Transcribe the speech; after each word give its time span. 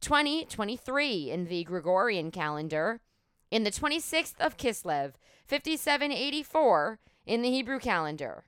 2023, 0.00 1.30
in 1.30 1.46
the 1.46 1.64
Gregorian 1.64 2.30
calendar. 2.30 3.00
In 3.50 3.64
the 3.64 3.70
26th 3.70 4.38
of 4.40 4.56
Kislev, 4.56 5.14
5784 5.46 6.98
in 7.26 7.42
the 7.42 7.50
Hebrew 7.50 7.78
calendar. 7.78 8.44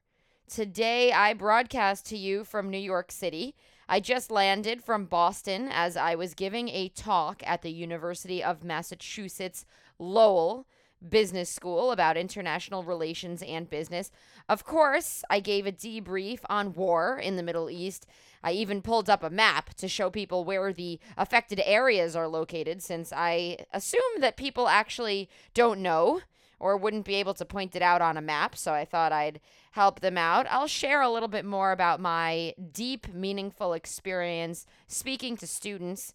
Today, 0.49 1.13
I 1.13 1.33
broadcast 1.35 2.07
to 2.07 2.17
you 2.17 2.45
from 2.45 2.71
New 2.71 2.79
York 2.79 3.13
City. 3.13 3.55
I 3.89 4.01
just 4.01 4.31
landed 4.31 4.83
from 4.83 5.07
Boston 5.07 5.69
as 5.71 5.97
I 5.97 6.15
was 6.15 6.35
giving 6.35 6.69
a 6.69 6.89
talk 6.89 7.43
at 7.47 7.63
the 7.63 7.73
University 7.73 8.43
of 8.43 8.65
Massachusetts 8.65 9.65
Lowell 9.99 10.67
Business 11.09 11.49
School 11.49 11.93
about 11.93 12.17
international 12.17 12.83
relations 12.83 13.43
and 13.43 13.71
business. 13.71 14.11
Of 14.49 14.65
course, 14.65 15.25
I 15.31 15.41
gave 15.41 15.67
a 15.67 15.73
debrief 15.73 16.41
on 16.49 16.75
war 16.75 17.19
in 17.19 17.37
the 17.37 17.43
Middle 17.43 17.71
East. 17.71 18.07
I 18.43 18.53
even 18.53 18.83
pulled 18.83 19.09
up 19.09 19.23
a 19.23 19.31
map 19.31 19.75
to 19.75 19.89
show 19.89 20.11
people 20.11 20.45
where 20.45 20.73
the 20.73 21.01
affected 21.17 21.61
areas 21.65 22.17
are 22.17 22.29
located, 22.29 22.83
since 22.83 23.13
I 23.15 23.59
assume 23.73 24.21
that 24.21 24.37
people 24.37 24.69
actually 24.69 25.29
don't 25.55 25.81
know 25.81 26.21
or 26.59 26.77
wouldn't 26.77 27.07
be 27.07 27.15
able 27.15 27.35
to 27.35 27.45
point 27.45 27.75
it 27.75 27.83
out 27.83 28.03
on 28.03 28.19
a 28.19 28.23
map, 28.23 28.55
so 28.55 28.73
I 28.73 28.85
thought 28.85 29.13
I'd 29.13 29.41
help 29.73 30.01
them 30.01 30.19
out. 30.19 30.47
I'll 30.51 30.67
share 30.67 31.01
a 31.01 31.11
little 31.11 31.29
bit 31.29 31.45
more 31.45 31.73
about 31.73 32.01
my 32.01 32.55
deep, 32.73 33.13
meaningful 33.15 33.73
experience 33.73 34.67
speaking 34.87 35.39
to 35.39 35.47
students 35.47 36.13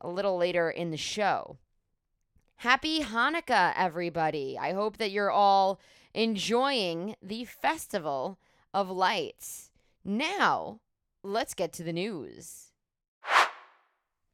a 0.00 0.08
little 0.08 0.36
later 0.36 0.70
in 0.70 0.92
the 0.92 0.96
show. 0.96 1.56
Happy 2.58 3.02
Hanukkah, 3.02 3.74
everybody. 3.76 4.56
I 4.58 4.72
hope 4.72 4.96
that 4.96 5.10
you're 5.10 5.30
all 5.30 5.78
enjoying 6.14 7.14
the 7.20 7.44
Festival 7.44 8.38
of 8.72 8.90
Lights. 8.90 9.70
Now, 10.02 10.80
let's 11.22 11.52
get 11.52 11.72
to 11.74 11.82
the 11.82 11.92
news. 11.92 12.72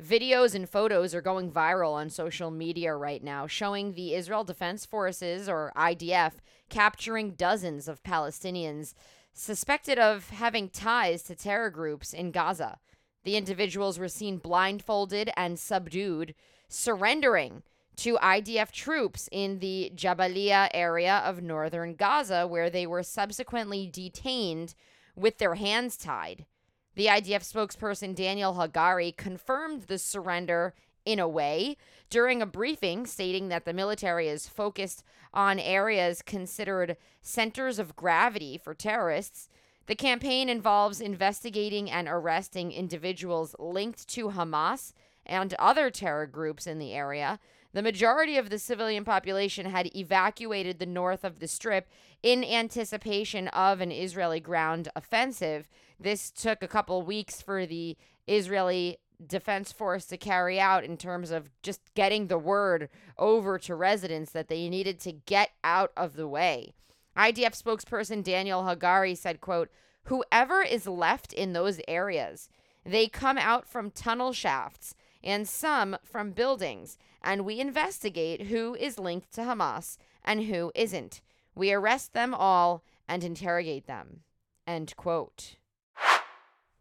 Videos 0.01 0.55
and 0.55 0.69
photos 0.69 1.15
are 1.15 1.21
going 1.21 1.51
viral 1.51 1.93
on 1.93 2.09
social 2.09 2.51
media 2.51 2.95
right 2.95 3.23
now, 3.23 3.47
showing 3.47 3.95
the 3.95 4.15
Israel 4.15 4.45
Defense 4.45 4.87
Forces, 4.87 5.49
or 5.49 5.73
IDF, 5.77 6.35
capturing 6.69 7.33
dozens 7.33 7.89
of 7.89 8.03
Palestinians 8.03 8.95
suspected 9.33 9.99
of 9.99 10.31
having 10.31 10.69
ties 10.69 11.23
to 11.25 11.35
terror 11.35 11.71
groups 11.71 12.13
in 12.13 12.31
Gaza. 12.31 12.79
The 13.25 13.37
individuals 13.37 13.99
were 13.99 14.09
seen 14.09 14.39
blindfolded 14.39 15.31
and 15.37 15.59
subdued, 15.59 16.35
surrendering 16.69 17.63
to 18.01 18.17
IDF 18.17 18.71
troops 18.71 19.29
in 19.31 19.59
the 19.59 19.93
Jabalia 19.95 20.71
area 20.73 21.23
of 21.27 21.43
northern 21.43 21.95
Gaza, 21.95 22.47
where 22.47 22.71
they 22.71 22.87
were 22.87 23.03
subsequently 23.03 23.87
detained 23.87 24.75
with 25.15 25.37
their 25.37 25.57
hands 25.57 25.99
tied. 25.99 26.47
The 26.95 27.07
IDF 27.07 27.43
spokesperson 27.43 28.15
Daniel 28.15 28.55
Hagari 28.55 29.15
confirmed 29.15 29.83
the 29.83 29.99
surrender 29.99 30.73
in 31.05 31.19
a 31.19 31.29
way 31.29 31.77
during 32.09 32.41
a 32.41 32.47
briefing, 32.47 33.05
stating 33.05 33.49
that 33.49 33.67
the 33.67 33.75
military 33.75 34.29
is 34.29 34.49
focused 34.49 35.05
on 35.35 35.59
areas 35.59 36.23
considered 36.23 36.97
centers 37.21 37.79
of 37.79 37.97
gravity 37.97 38.57
for 38.57 38.73
terrorists. 38.73 39.51
The 39.89 39.95
campaign 39.95 40.49
involves 40.49 41.03
investigating 41.03 41.91
and 41.91 42.09
arresting 42.09 42.73
individuals 42.73 43.55
linked 43.59 44.09
to 44.09 44.31
Hamas 44.31 44.95
and 45.27 45.53
other 45.59 45.91
terror 45.91 46.27
groups 46.27 46.67
in 46.67 46.79
the 46.79 46.95
area. 46.95 47.39
The 47.73 47.83
majority 47.83 48.37
of 48.37 48.51
the 48.51 48.59
civilian 48.59 49.05
population 49.05 49.67
had 49.67 49.95
evacuated 49.95 50.79
the 50.79 50.87
north 50.87 51.25
of 51.25 51.39
the 51.39 51.47
strip 51.47 51.89
in 52.23 52.43
anticipation 52.43 53.49
of 53.49 53.81
an 53.81 53.93
Israeli 53.93 54.41
ground 54.41 54.89
offensive. 54.97 55.69
This 55.99 56.31
took 56.31 56.63
a 56.63 56.69
couple 56.69 57.03
weeks 57.03 57.41
for 57.41 57.67
the 57.67 57.97
Israeli 58.27 58.99
Defense 59.25 59.71
Force 59.71 60.07
to 60.07 60.17
carry 60.17 60.59
out 60.59 60.83
in 60.83 60.97
terms 60.97 61.31
of 61.31 61.51
just 61.63 61.81
getting 61.95 62.27
the 62.27 62.39
word 62.39 62.89
over 63.17 63.59
to 63.59 63.75
residents 63.75 64.33
that 64.33 64.49
they 64.49 64.69
needed 64.69 64.99
to 65.01 65.13
get 65.13 65.51
out 65.63 65.93
of 65.97 66.17
the 66.17 66.27
way. 66.27 66.73
IDF 67.17 67.61
spokesperson 67.61 68.25
Daniel 68.25 68.63
Hagari 68.63 69.17
said, 69.17 69.41
quote, 69.41 69.69
Whoever 70.05 70.63
is 70.63 70.87
left 70.89 71.33
in 71.33 71.53
those 71.53 71.81
areas, 71.87 72.49
they 72.85 73.07
come 73.07 73.37
out 73.37 73.69
from 73.69 73.91
tunnel 73.91 74.33
shafts 74.33 74.95
and 75.23 75.49
some 75.49 75.97
from 76.03 76.33
buildings, 76.33 76.99
and 77.23 77.45
we 77.45 77.61
investigate 77.61 78.47
who 78.47 78.75
is 78.75 78.99
linked 78.99 79.33
to 79.35 79.43
Hamas 79.43 79.97
and 80.25 80.45
who 80.45 80.73
isn't. 80.75 81.21
We 81.55 81.73
arrest 81.73 82.13
them 82.13 82.35
all 82.35 82.83
and 83.09 83.25
interrogate 83.25 83.87
them. 83.87 84.21
End 84.67 84.95
quote. 84.97 85.57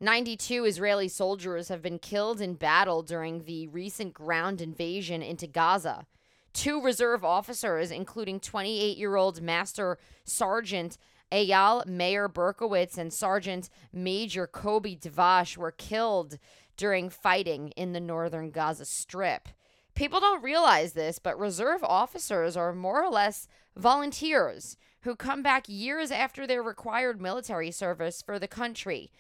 92 0.02 0.64
Israeli 0.64 1.10
soldiers 1.10 1.68
have 1.68 1.82
been 1.82 2.00
killed 2.00 2.40
in 2.40 2.54
battle 2.54 3.02
during 3.02 3.44
the 3.44 3.68
recent 3.68 4.14
ground 4.14 4.62
invasion 4.62 5.22
into 5.22 5.46
Gaza. 5.46 6.06
Two 6.54 6.82
reserve 6.82 7.26
officers, 7.26 7.92
including 7.92 8.40
28 8.40 8.98
year 8.98 9.16
old 9.18 9.42
Master 9.42 9.98
Sergeant 10.24 10.98
Eyal 11.32 11.86
Meir 11.86 12.30
Berkowitz 12.30 12.98
and 12.98 13.14
Sergeant 13.14 13.70
Major 13.92 14.48
Kobi 14.48 15.00
Dvash, 15.00 15.58
were 15.58 15.72
killed 15.72 16.40
during 16.80 17.10
fighting 17.10 17.68
in 17.76 17.92
the 17.92 18.00
northern 18.00 18.52
Gaza 18.52 18.86
Strip. 18.86 19.50
People 19.96 20.22
don't 20.22 20.42
realize 20.42 20.94
this, 20.94 21.20
but 21.20 21.38
reserve 21.38 21.84
officers 21.84 22.56
are 22.56 22.74
more 22.74 23.04
or 23.04 23.10
less 23.10 23.50
volunteers 23.76 24.78
who 25.02 25.14
come 25.14 25.44
back 25.44 25.66
years 25.68 26.10
after 26.10 26.48
their 26.48 26.64
required 26.64 27.20
military 27.20 27.70
service 27.70 28.22
for 28.22 28.40
the 28.40 28.48
country. 28.48 29.12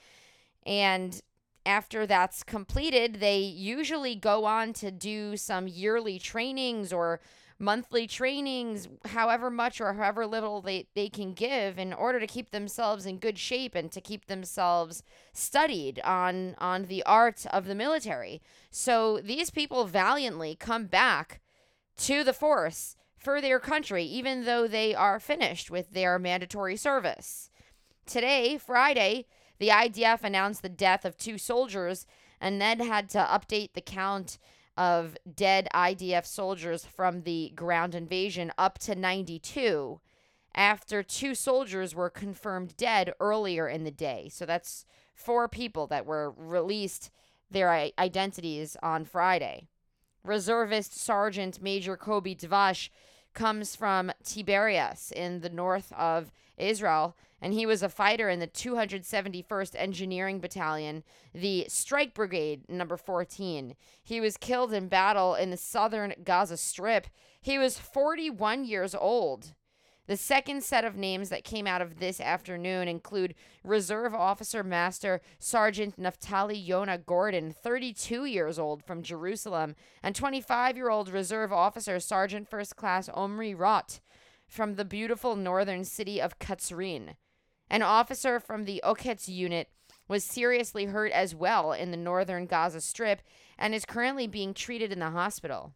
And 0.65 1.21
after 1.65 2.07
that's 2.07 2.43
completed, 2.43 3.15
they 3.15 3.39
usually 3.39 4.15
go 4.15 4.45
on 4.45 4.71
to 4.73 4.89
do 4.89 5.35
some 5.35 5.67
yearly 5.67 6.17
trainings 6.17 6.93
or 6.93 7.19
monthly 7.59 8.07
trainings, 8.07 8.87
however 9.05 9.49
much 9.49 9.81
or 9.81 9.93
however 9.93 10.25
little 10.25 10.61
they, 10.61 10.87
they 10.95 11.09
can 11.09 11.33
give 11.33 11.77
in 11.77 11.91
order 11.91 12.19
to 12.19 12.25
keep 12.25 12.51
themselves 12.51 13.05
in 13.05 13.19
good 13.19 13.37
shape 13.37 13.75
and 13.75 13.91
to 13.91 13.99
keep 13.99 14.25
themselves 14.25 15.03
studied 15.33 15.99
on 16.01 16.55
on 16.57 16.85
the 16.85 17.03
art 17.03 17.45
of 17.51 17.65
the 17.65 17.75
military. 17.75 18.41
So 18.71 19.19
these 19.19 19.49
people 19.49 19.85
valiantly 19.85 20.55
come 20.55 20.85
back 20.85 21.41
to 21.97 22.23
the 22.23 22.33
force 22.33 22.95
for 23.17 23.41
their 23.41 23.59
country, 23.59 24.05
even 24.05 24.45
though 24.45 24.65
they 24.65 24.95
are 24.95 25.19
finished 25.19 25.69
with 25.69 25.91
their 25.91 26.17
mandatory 26.17 26.77
service. 26.77 27.49
Today, 28.05 28.57
Friday, 28.57 29.25
the 29.59 29.67
IDF 29.67 30.23
announced 30.23 30.61
the 30.61 30.69
death 30.69 31.03
of 31.03 31.17
two 31.17 31.37
soldiers 31.37 32.07
and 32.39 32.61
then 32.61 32.79
had 32.79 33.09
to 33.09 33.17
update 33.17 33.73
the 33.73 33.81
count 33.81 34.37
of 34.79 35.17
dead 35.35 35.67
IDF 35.75 36.25
soldiers 36.25 36.85
from 36.85 37.23
the 37.23 37.51
ground 37.53 37.93
invasion 37.93 38.49
up 38.57 38.79
to 38.79 38.95
92 38.95 39.99
after 40.55 41.03
two 41.03 41.35
soldiers 41.35 41.93
were 41.93 42.09
confirmed 42.09 42.77
dead 42.77 43.13
earlier 43.19 43.67
in 43.67 43.83
the 43.83 43.91
day. 43.91 44.29
So 44.31 44.45
that's 44.45 44.85
four 45.13 45.49
people 45.49 45.85
that 45.87 46.05
were 46.05 46.31
released 46.31 47.11
their 47.51 47.69
identities 47.99 48.77
on 48.81 49.03
Friday. 49.03 49.67
Reservist 50.23 50.97
Sergeant 50.97 51.61
Major 51.61 51.97
Kobi 51.97 52.37
Dvash 52.37 52.89
comes 53.33 53.75
from 53.75 54.11
Tiberias 54.23 55.11
in 55.15 55.41
the 55.41 55.49
north 55.49 55.91
of 55.93 56.31
Israel, 56.57 57.15
and 57.41 57.53
he 57.53 57.65
was 57.65 57.81
a 57.81 57.89
fighter 57.89 58.29
in 58.29 58.39
the 58.39 58.47
271st 58.47 59.75
Engineering 59.75 60.39
Battalion, 60.39 61.03
the 61.33 61.65
Strike 61.69 62.13
Brigade 62.13 62.67
number 62.67 62.97
14. 62.97 63.75
He 64.03 64.19
was 64.19 64.37
killed 64.37 64.73
in 64.73 64.87
battle 64.87 65.35
in 65.35 65.49
the 65.49 65.57
southern 65.57 66.13
Gaza 66.23 66.57
Strip. 66.57 67.07
He 67.41 67.57
was 67.57 67.79
41 67.79 68.65
years 68.65 68.93
old. 68.93 69.53
The 70.09 70.17
second 70.17 70.63
set 70.63 70.85
of 70.85 70.95
names 70.95 71.29
that 71.29 71.43
came 71.43 71.67
out 71.67 71.83
of 71.83 71.99
this 71.99 72.19
afternoon 72.19 72.87
include 72.87 73.35
Reserve 73.63 74.15
Officer 74.15 74.63
Master 74.63 75.21
Sergeant 75.37 76.01
Naftali 76.01 76.67
Yona 76.67 77.05
Gordon, 77.05 77.51
32 77.51 78.25
years 78.25 78.57
old 78.57 78.83
from 78.83 79.03
Jerusalem, 79.03 79.75
and 80.01 80.15
25 80.15 80.75
year 80.75 80.89
old 80.89 81.09
Reserve 81.09 81.53
Officer 81.53 81.99
Sergeant 81.99 82.49
First 82.49 82.75
Class 82.75 83.07
Omri 83.07 83.53
Rott 83.53 83.99
from 84.47 84.77
the 84.77 84.83
beautiful 84.83 85.35
northern 85.35 85.85
city 85.85 86.19
of 86.19 86.39
Katzrin. 86.39 87.09
An 87.69 87.83
officer 87.83 88.39
from 88.39 88.65
the 88.65 88.81
Oketz 88.83 89.27
unit 89.27 89.69
was 90.07 90.23
seriously 90.23 90.85
hurt 90.85 91.11
as 91.11 91.35
well 91.35 91.71
in 91.71 91.91
the 91.91 91.97
northern 91.97 92.47
Gaza 92.47 92.81
Strip 92.81 93.21
and 93.59 93.75
is 93.75 93.85
currently 93.85 94.25
being 94.25 94.55
treated 94.55 94.91
in 94.91 94.97
the 94.97 95.11
hospital. 95.11 95.75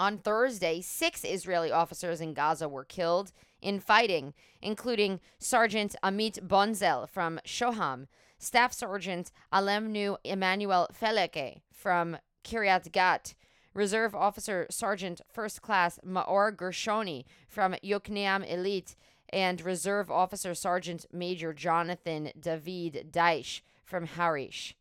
On 0.00 0.16
Thursday, 0.16 0.80
six 0.80 1.24
Israeli 1.24 1.70
officers 1.70 2.22
in 2.22 2.32
Gaza 2.32 2.70
were 2.70 2.86
killed 2.86 3.32
in 3.60 3.80
fighting, 3.80 4.32
including 4.62 5.20
Sergeant 5.38 5.94
Amit 6.02 6.40
Bonzel 6.40 7.06
from 7.06 7.38
Shoham, 7.44 8.06
Staff 8.38 8.72
Sergeant 8.72 9.30
Alemnu 9.52 10.16
Emmanuel 10.24 10.88
Feleke 10.98 11.60
from 11.70 12.16
Kiryat 12.42 12.90
Gat, 12.92 13.34
Reserve 13.74 14.14
Officer 14.14 14.66
Sergeant 14.70 15.20
First 15.30 15.60
Class 15.60 15.98
Maor 16.02 16.56
Gershoni 16.56 17.26
from 17.46 17.74
Yokneam 17.84 18.50
Illit, 18.50 18.96
and 19.28 19.60
Reserve 19.60 20.10
Officer 20.10 20.54
Sergeant 20.54 21.04
Major 21.12 21.52
Jonathan 21.52 22.32
David 22.40 23.12
Daish 23.12 23.60
from 23.84 24.06
Harish. 24.06 24.74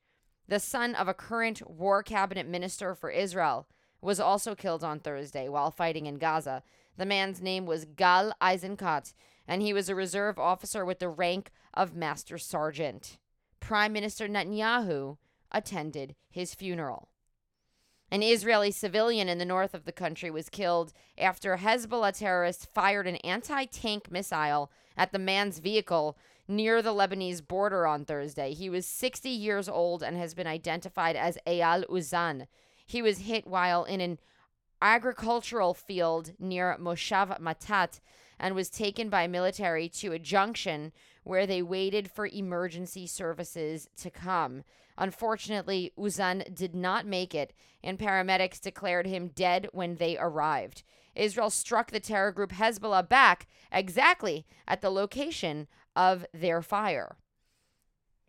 The 0.48 0.62
son 0.62 0.96
of 0.96 1.10
a 1.10 1.14
current 1.14 1.70
war 1.70 2.04
cabinet 2.04 2.48
minister 2.48 2.96
for 2.96 3.10
Israel 3.10 3.68
was 4.02 4.20
also 4.20 4.56
killed 4.56 4.84
on 4.84 5.00
Thursday 5.00 5.50
while 5.50 5.72
fighting 5.72 6.06
in 6.06 6.18
Gaza. 6.18 6.64
The 6.98 7.06
man's 7.06 7.42
name 7.42 7.66
was 7.66 7.86
Gal 7.86 8.34
Eisenkot, 8.42 9.14
and 9.48 9.62
he 9.62 9.74
was 9.74 9.90
a 9.90 9.96
reserve 9.96 10.38
officer 10.38 10.86
with 10.86 11.00
the 11.00 11.10
rank 11.10 11.52
of 11.74 11.96
Master 11.96 12.38
Sergeant. 12.38 13.18
Prime 13.60 13.94
Minister 13.94 14.28
Netanyahu 14.28 15.18
attended 15.52 16.16
his 16.30 16.54
funeral. 16.54 17.10
An 18.12 18.24
Israeli 18.24 18.72
civilian 18.72 19.30
in 19.30 19.38
the 19.38 19.46
north 19.46 19.76
of 19.76 19.86
the 19.86 19.92
country 19.92 20.32
was 20.32 20.50
killed 20.50 20.94
after 21.18 21.58
Hezbollah 21.58 22.18
terrorists 22.18 22.68
fired 22.74 23.06
an 23.06 23.18
anti 23.18 23.66
tank 23.66 24.12
missile 24.12 24.72
at 24.98 25.12
the 25.12 25.20
man's 25.20 25.60
vehicle 25.60 26.18
near 26.48 26.82
the 26.82 26.94
Lebanese 26.94 27.48
border 27.48 27.86
on 27.86 28.06
Thursday. 28.06 28.54
He 28.54 28.70
was 28.70 28.88
60 28.88 29.30
years 29.30 29.70
old 29.70 30.02
and 30.02 30.18
has 30.18 30.34
been 30.34 30.48
identified 30.48 31.16
as 31.16 31.38
Eyal 31.46 31.86
Uzan. 31.88 32.48
He 32.90 33.04
was 33.04 33.20
hit 33.20 33.46
while 33.46 33.84
in 33.84 34.02
an 34.02 34.18
agricultural 34.82 35.76
field 35.76 36.32
near 36.40 36.76
Moshav 36.80 37.40
Matat 37.40 38.00
and 38.40 38.56
was 38.56 38.72
taken 38.72 39.12
by 39.12 39.28
military 39.28 39.88
to 39.90 40.12
a 40.12 40.18
junction 40.18 40.92
where 41.24 41.46
they 41.46 41.62
waited 41.62 42.10
for 42.10 42.26
emergency 42.26 43.06
services 43.06 43.88
to 43.98 44.10
come. 44.10 44.64
Unfortunately, 44.98 45.92
Uzan 46.00 46.52
did 46.56 46.74
not 46.74 47.06
make 47.06 47.36
it, 47.36 47.54
and 47.84 48.00
paramedics 48.00 48.60
declared 48.60 49.06
him 49.06 49.28
dead 49.36 49.68
when 49.72 49.98
they 49.98 50.18
arrived. 50.18 50.82
Israel 51.14 51.52
struck 51.52 51.92
the 51.92 52.00
terror 52.00 52.32
group 52.32 52.54
Hezbollah 52.54 53.08
back 53.08 53.48
exactly 53.72 54.48
at 54.68 54.82
the 54.82 54.90
location 54.90 55.68
of 55.96 56.26
their 56.34 56.64
fire. 56.64 57.18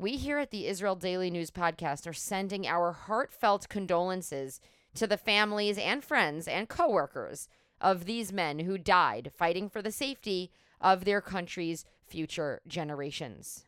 We 0.01 0.13
here 0.17 0.39
at 0.39 0.51
the 0.51 0.67
Israel 0.67 0.97
Daily 0.97 1.31
News 1.31 1.51
Podcast 1.51 2.07
are 2.07 2.15
sending 2.15 2.67
our 2.67 2.93
heartfelt 2.93 3.69
condolences 3.69 4.59
to 4.95 5.07
the 5.07 5.19
families 5.19 5.77
and 5.77 6.03
friends 6.03 6.49
and 6.49 6.71
coworkers 6.71 7.49
of 7.83 8.07
these 8.07 8.33
men 8.33 8.61
who 8.61 8.79
died 8.79 9.31
fighting 9.37 9.69
for 9.69 9.83
the 9.83 9.93
safety 9.93 10.53
of 10.81 11.05
their 11.05 11.21
country's 11.21 11.85
future 12.07 12.63
generations. 12.67 13.67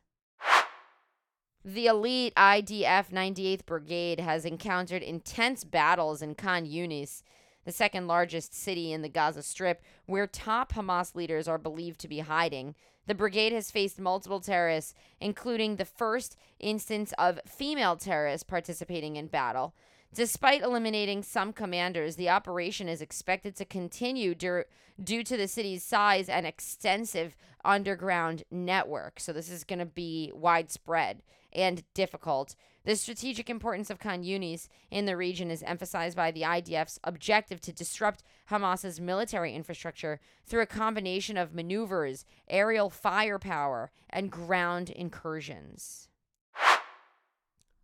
The 1.67 1.85
elite 1.85 2.35
IDF 2.35 3.11
98th 3.11 3.67
Brigade 3.67 4.21
has 4.21 4.47
encountered 4.47 5.03
intense 5.03 5.65
battles 5.65 6.23
in 6.23 6.35
Khan 6.35 6.65
Yunis, 6.65 7.23
the 7.67 7.73
second 7.73 8.07
largest 8.07 8.55
city 8.55 8.91
in 8.91 9.03
the 9.03 9.11
Gaza 9.11 9.43
Strip, 9.43 9.83
where 10.07 10.27
top 10.27 10.73
Hamas 10.73 11.15
leaders 11.15 11.47
are 11.47 11.59
believed 11.59 12.01
to 12.01 12.09
be 12.09 12.21
hiding. 12.21 12.75
The 13.07 13.15
brigade 13.15 13.53
has 13.53 13.71
faced 13.71 13.99
multiple 13.99 14.41
terrorists, 14.41 14.95
including 15.21 15.77
the 15.77 15.85
first 15.85 16.37
instance 16.61 17.13
of 17.19 17.41
female 17.47 17.97
terrorists 17.97 18.45
participating 18.45 19.17
in 19.17 19.27
battle. 19.27 19.75
Despite 20.15 20.63
eliminating 20.63 21.23
some 21.23 21.53
commanders, 21.53 22.17
the 22.17 22.29
operation 22.29 22.89
is 22.89 23.01
expected 23.01 23.57
to 23.57 23.65
continue 23.65 24.35
dur- 24.35 24.67
due 25.03 25.25
to 25.25 25.37
the 25.37 25.49
city's 25.49 25.83
size 25.83 26.29
and 26.29 26.47
extensive 26.47 27.35
underground 27.65 28.45
network. 28.51 29.19
So, 29.19 29.33
this 29.33 29.51
is 29.51 29.65
going 29.65 29.79
to 29.79 29.87
be 29.87 30.31
widespread 30.35 31.23
and 31.53 31.83
difficult. 31.95 32.55
The 32.85 32.97
strategic 32.97 33.49
importance 33.49 33.91
of 33.91 34.01
Khan 34.01 34.25
Yunis 34.25 34.69
in 34.91 35.07
the 35.07 35.17
region 35.17 35.51
is 35.51 35.63
emphasized 35.63 36.17
by 36.17 36.33
the 36.33 36.43
IDF's 36.43 36.99
objective 37.05 37.61
to 37.61 37.73
disrupt 37.73 38.25
Hamas's 38.51 39.01
military 39.01 39.55
infrastructure 39.55 40.19
through 40.45 40.63
a 40.63 40.67
combination 40.67 41.37
of 41.37 41.55
maneuvers, 41.55 42.25
aerial 42.49 42.91
firepower, 42.91 43.93
and 44.11 44.33
ground 44.33 44.91
incursions. 44.91 46.09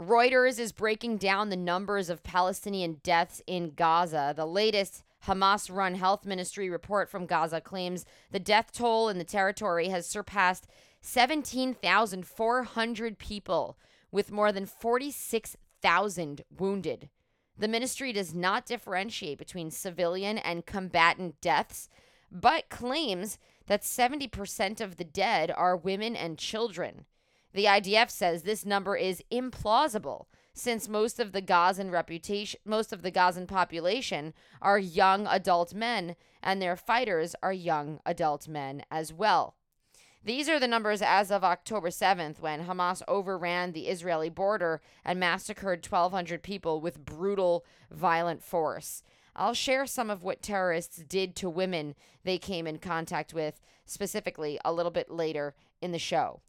Reuters 0.00 0.58
is 0.58 0.72
breaking 0.72 1.18
down 1.18 1.48
the 1.48 1.56
numbers 1.56 2.10
of 2.10 2.22
Palestinian 2.22 3.00
deaths 3.02 3.42
in 3.46 3.70
Gaza. 3.70 4.32
The 4.36 4.46
latest 4.46 5.02
Hamas 5.26 5.74
run 5.74 5.96
health 5.96 6.24
ministry 6.24 6.70
report 6.70 7.10
from 7.10 7.26
Gaza 7.26 7.60
claims 7.60 8.06
the 8.30 8.38
death 8.38 8.70
toll 8.72 9.08
in 9.08 9.18
the 9.18 9.24
territory 9.24 9.88
has 9.88 10.06
surpassed 10.06 10.68
17,400 11.00 13.18
people, 13.18 13.76
with 14.10 14.32
more 14.32 14.52
than 14.52 14.66
46,000 14.66 16.42
wounded. 16.56 17.08
The 17.56 17.68
ministry 17.68 18.12
does 18.12 18.34
not 18.34 18.66
differentiate 18.66 19.38
between 19.38 19.70
civilian 19.70 20.38
and 20.38 20.64
combatant 20.64 21.40
deaths, 21.40 21.88
but 22.30 22.68
claims 22.68 23.38
that 23.66 23.82
70% 23.82 24.80
of 24.80 24.96
the 24.96 25.04
dead 25.04 25.50
are 25.50 25.76
women 25.76 26.14
and 26.14 26.38
children. 26.38 27.04
The 27.52 27.64
IDF 27.64 28.10
says 28.10 28.42
this 28.42 28.64
number 28.64 28.96
is 28.96 29.22
implausible 29.32 30.26
since 30.52 30.88
most 30.88 31.20
of 31.20 31.32
the 31.32 31.40
Gazan 31.40 31.90
reputation 31.90 32.60
most 32.64 32.92
of 32.92 33.02
the 33.02 33.10
Gazan 33.10 33.46
population 33.46 34.34
are 34.60 34.78
young 34.78 35.26
adult 35.26 35.72
men 35.72 36.16
and 36.42 36.60
their 36.60 36.76
fighters 36.76 37.34
are 37.42 37.52
young 37.52 38.00
adult 38.04 38.48
men 38.48 38.82
as 38.90 39.12
well. 39.12 39.54
These 40.28 40.50
are 40.50 40.60
the 40.60 40.68
numbers 40.68 41.00
as 41.00 41.30
of 41.30 41.42
October 41.42 41.88
7th, 41.88 42.38
when 42.38 42.66
Hamas 42.66 43.00
overran 43.08 43.72
the 43.72 43.88
Israeli 43.88 44.28
border 44.28 44.82
and 45.02 45.18
massacred 45.18 45.82
1,200 45.82 46.42
people 46.42 46.82
with 46.82 47.02
brutal, 47.02 47.64
violent 47.90 48.44
force. 48.44 49.02
I'll 49.34 49.54
share 49.54 49.86
some 49.86 50.10
of 50.10 50.22
what 50.22 50.42
terrorists 50.42 50.98
did 50.98 51.34
to 51.36 51.48
women 51.48 51.94
they 52.24 52.36
came 52.36 52.66
in 52.66 52.76
contact 52.76 53.32
with, 53.32 53.58
specifically 53.86 54.60
a 54.66 54.72
little 54.74 54.92
bit 54.92 55.10
later 55.10 55.54
in 55.80 55.92
the 55.92 55.98
show. 55.98 56.42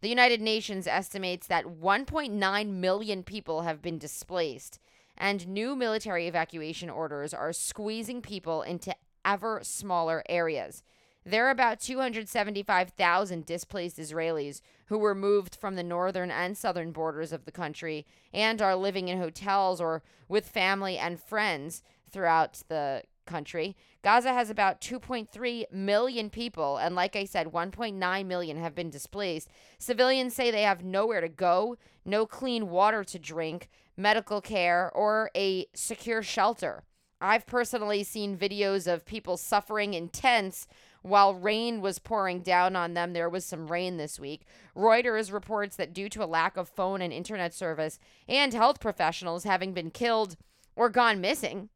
The 0.00 0.08
United 0.08 0.40
Nations 0.40 0.86
estimates 0.86 1.46
that 1.46 1.66
1.9 1.66 2.68
million 2.70 3.22
people 3.22 3.60
have 3.60 3.82
been 3.82 3.98
displaced, 3.98 4.80
and 5.14 5.46
new 5.46 5.76
military 5.76 6.26
evacuation 6.26 6.88
orders 6.88 7.34
are 7.34 7.52
squeezing 7.52 8.22
people 8.22 8.62
into 8.62 8.96
ever 9.26 9.60
smaller 9.62 10.22
areas. 10.26 10.82
There 11.28 11.48
are 11.48 11.50
about 11.50 11.80
275,000 11.80 13.44
displaced 13.44 13.98
Israelis 13.98 14.60
who 14.86 14.96
were 14.96 15.12
moved 15.12 15.56
from 15.56 15.74
the 15.74 15.82
northern 15.82 16.30
and 16.30 16.56
southern 16.56 16.92
borders 16.92 17.32
of 17.32 17.44
the 17.44 17.50
country 17.50 18.06
and 18.32 18.62
are 18.62 18.76
living 18.76 19.08
in 19.08 19.18
hotels 19.18 19.80
or 19.80 20.04
with 20.28 20.48
family 20.48 20.96
and 20.96 21.20
friends 21.20 21.82
throughout 22.12 22.62
the 22.68 23.02
country. 23.26 23.76
Gaza 24.04 24.32
has 24.32 24.50
about 24.50 24.80
2.3 24.80 25.64
million 25.72 26.30
people, 26.30 26.76
and 26.76 26.94
like 26.94 27.16
I 27.16 27.24
said, 27.24 27.48
1.9 27.48 28.26
million 28.26 28.56
have 28.58 28.76
been 28.76 28.88
displaced. 28.88 29.48
Civilians 29.78 30.32
say 30.32 30.52
they 30.52 30.62
have 30.62 30.84
nowhere 30.84 31.20
to 31.20 31.28
go, 31.28 31.76
no 32.04 32.24
clean 32.24 32.70
water 32.70 33.02
to 33.02 33.18
drink, 33.18 33.68
medical 33.96 34.40
care, 34.40 34.92
or 34.94 35.32
a 35.34 35.66
secure 35.74 36.22
shelter. 36.22 36.84
I've 37.20 37.46
personally 37.46 38.04
seen 38.04 38.36
videos 38.36 38.86
of 38.86 39.06
people 39.06 39.36
suffering 39.36 39.94
in 39.94 40.08
tents 40.08 40.66
while 41.02 41.34
rain 41.34 41.80
was 41.80 41.98
pouring 41.98 42.40
down 42.40 42.76
on 42.76 42.94
them, 42.94 43.12
there 43.12 43.28
was 43.28 43.44
some 43.44 43.68
rain 43.68 43.96
this 43.96 44.18
week. 44.18 44.42
Reuters 44.76 45.32
reports 45.32 45.76
that 45.76 45.92
due 45.92 46.08
to 46.08 46.24
a 46.24 46.26
lack 46.26 46.56
of 46.56 46.68
phone 46.68 47.00
and 47.00 47.12
internet 47.12 47.54
service 47.54 47.98
and 48.28 48.52
health 48.52 48.80
professionals 48.80 49.44
having 49.44 49.72
been 49.72 49.90
killed 49.90 50.36
or 50.74 50.90
gone 50.90 51.20
missing, 51.20 51.68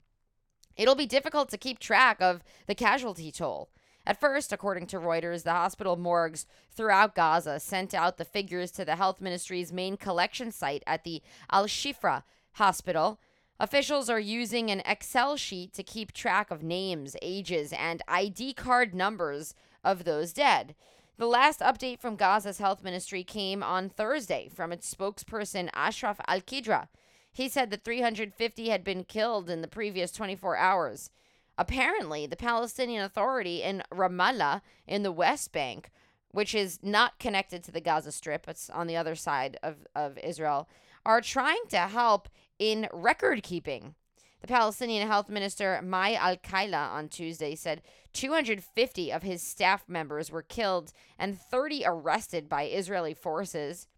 it'll 0.77 0.95
be 0.95 1.07
difficult 1.07 1.49
to 1.51 1.59
keep 1.59 1.79
track 1.79 2.21
of 2.21 2.43
the 2.67 2.75
casualty 2.75 3.31
toll. 3.31 3.71
At 4.07 4.19
first, 4.19 4.53
according 4.53 4.87
to 4.89 4.99
Reuters, 4.99 5.45
the 5.45 5.53
hospital 5.53 5.97
morgues 5.97 6.47
throughout 6.75 7.15
Gaza 7.15 7.61
sent 7.61 7.95
out 7.95 8.17
the 8.17 8.25
figures 8.25 8.71
to 8.73 8.85
the 8.85 8.97
health 8.97 9.21
ministry's 9.21 9.73
main 9.73 9.97
collection 9.97 10.51
site 10.51 10.83
at 10.87 11.05
the 11.05 11.23
Al 11.51 11.67
Shifra 11.67 12.23
hospital 12.55 13.21
Officials 13.61 14.09
are 14.09 14.19
using 14.19 14.71
an 14.71 14.81
Excel 14.87 15.37
sheet 15.37 15.75
to 15.75 15.83
keep 15.83 16.13
track 16.13 16.51
of 16.51 16.63
names, 16.63 17.15
ages, 17.21 17.75
and 17.75 18.01
ID 18.09 18.55
card 18.55 18.95
numbers 18.95 19.55
of 19.85 20.05
those 20.05 20.33
dead. 20.33 20.75
The 21.19 21.27
last 21.27 21.61
update 21.61 22.01
from 22.01 22.17
Gaza's 22.17 22.57
health 22.57 22.83
ministry 22.83 23.23
came 23.23 23.63
on 23.63 23.91
Thursday 23.91 24.49
from 24.49 24.73
its 24.73 24.93
spokesperson 24.93 25.69
Ashraf 25.75 26.19
Al 26.27 26.41
Qidra. 26.41 26.89
He 27.31 27.51
said 27.51 27.69
that 27.69 27.85
350 27.85 28.71
had 28.71 28.83
been 28.83 29.05
killed 29.05 29.51
in 29.51 29.61
the 29.61 29.69
previous 29.69 30.11
24 30.11 30.57
hours. 30.57 31.11
Apparently, 31.59 32.27
the 32.27 32.37
Palestinian 32.37 33.05
Authority 33.05 33.63
in 33.63 33.83
Ramallah 33.93 34.63
in 34.87 35.03
the 35.03 35.13
West 35.13 35.53
Bank 35.53 35.91
which 36.33 36.55
is 36.55 36.79
not 36.83 37.19
connected 37.19 37.65
to 37.65 37.73
the 37.73 37.81
Gaza 37.81 38.13
Strip, 38.13 38.49
it's 38.49 38.71
on 38.71 38.87
the 38.87 38.97
other 38.97 39.15
side 39.15 39.59
of, 39.63 39.87
of 39.95 40.19
Israel, 40.19 40.69
are 41.05 41.21
trying 41.21 41.63
to 41.71 41.79
help 41.79 42.29
in 42.61 42.87
record 42.93 43.43
keeping. 43.43 43.95
The 44.43 44.47
Palestinian 44.47 45.09
health 45.09 45.29
minister 45.29 45.81
Mai 45.83 46.15
Al 46.15 46.37
Kaila 46.37 46.91
on 46.91 47.09
Tuesday 47.09 47.55
said 47.55 47.83
250 48.13 49.13
of 49.13 49.23
his 49.23 49.43
staff 49.43 49.85
members 49.89 50.31
were 50.31 50.43
killed 50.43 50.93
and 51.19 51.41
30 51.41 51.85
arrested 51.85 52.49
by 52.49 52.65
Israeli 52.65 53.15
forces. 53.15 53.89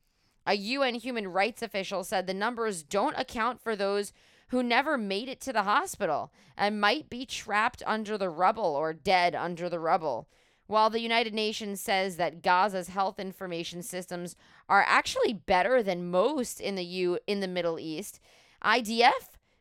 A 0.46 0.54
UN 0.54 0.94
human 0.94 1.28
rights 1.28 1.60
official 1.60 2.04
said 2.04 2.26
the 2.26 2.34
numbers 2.34 2.82
don't 2.82 3.18
account 3.18 3.60
for 3.60 3.76
those 3.76 4.12
who 4.48 4.62
never 4.62 4.96
made 4.96 5.28
it 5.28 5.40
to 5.40 5.52
the 5.52 5.62
hospital 5.62 6.32
and 6.56 6.80
might 6.80 7.10
be 7.10 7.26
trapped 7.26 7.82
under 7.86 8.16
the 8.16 8.28
rubble 8.28 8.76
or 8.76 8.92
dead 8.92 9.34
under 9.34 9.68
the 9.68 9.80
rubble. 9.80 10.28
While 10.66 10.90
the 10.90 11.00
United 11.00 11.34
Nations 11.34 11.80
says 11.80 12.16
that 12.16 12.42
Gaza's 12.42 12.88
health 12.88 13.18
information 13.18 13.82
systems 13.82 14.36
are 14.68 14.84
actually 14.86 15.32
better 15.32 15.82
than 15.82 16.10
most 16.10 16.60
in 16.60 16.76
the 16.76 16.84
U 16.84 17.18
in 17.26 17.40
the 17.40 17.48
Middle 17.48 17.78
East, 17.78 18.20
IDF 18.64 19.10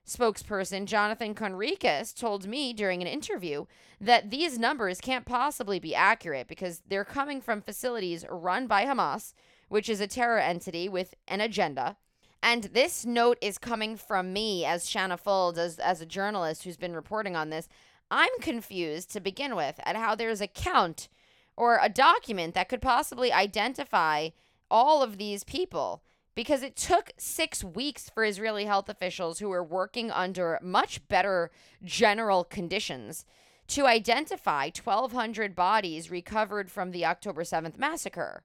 spokesperson 0.07 0.85
Jonathan 0.85 1.33
Conricus 1.33 2.13
told 2.13 2.47
me 2.47 2.73
during 2.73 3.01
an 3.01 3.07
interview 3.07 3.65
that 3.99 4.29
these 4.29 4.59
numbers 4.59 4.99
can't 4.99 5.25
possibly 5.25 5.79
be 5.79 5.95
accurate 5.95 6.47
because 6.47 6.81
they're 6.87 7.05
coming 7.05 7.39
from 7.41 7.61
facilities 7.61 8.25
run 8.29 8.67
by 8.67 8.85
Hamas, 8.85 9.33
which 9.69 9.87
is 9.87 10.01
a 10.01 10.07
terror 10.07 10.39
entity 10.39 10.89
with 10.89 11.13
an 11.27 11.39
agenda. 11.39 11.97
And 12.43 12.65
this 12.65 13.05
note 13.05 13.37
is 13.41 13.57
coming 13.57 13.95
from 13.95 14.33
me 14.33 14.65
as 14.65 14.89
Shanna 14.89 15.17
Fuld, 15.17 15.57
as, 15.57 15.77
as 15.77 16.01
a 16.01 16.05
journalist 16.05 16.63
who's 16.63 16.77
been 16.77 16.95
reporting 16.95 17.35
on 17.35 17.51
this. 17.51 17.69
I'm 18.09 18.39
confused 18.41 19.11
to 19.13 19.19
begin 19.19 19.55
with 19.55 19.79
at 19.85 19.95
how 19.95 20.15
there's 20.15 20.41
a 20.41 20.47
count 20.47 21.07
or 21.55 21.79
a 21.81 21.87
document 21.87 22.55
that 22.55 22.67
could 22.67 22.81
possibly 22.81 23.31
identify 23.31 24.29
all 24.69 25.03
of 25.03 25.17
these 25.17 25.43
people 25.43 26.03
because 26.35 26.63
it 26.63 26.75
took 26.75 27.11
six 27.17 27.63
weeks 27.63 28.09
for 28.09 28.23
Israeli 28.23 28.65
health 28.65 28.89
officials 28.89 29.39
who 29.39 29.49
were 29.49 29.63
working 29.63 30.11
under 30.11 30.59
much 30.61 31.07
better 31.07 31.51
general 31.83 32.43
conditions 32.43 33.25
to 33.67 33.85
identify 33.85 34.65
1,200 34.65 35.55
bodies 35.55 36.11
recovered 36.11 36.69
from 36.69 36.91
the 36.91 37.05
October 37.05 37.43
7th 37.43 37.77
massacre. 37.77 38.43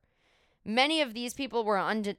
Many 0.65 1.01
of 1.01 1.15
these 1.15 1.35
people 1.35 1.65
were 1.65 1.79
un- 1.79 2.17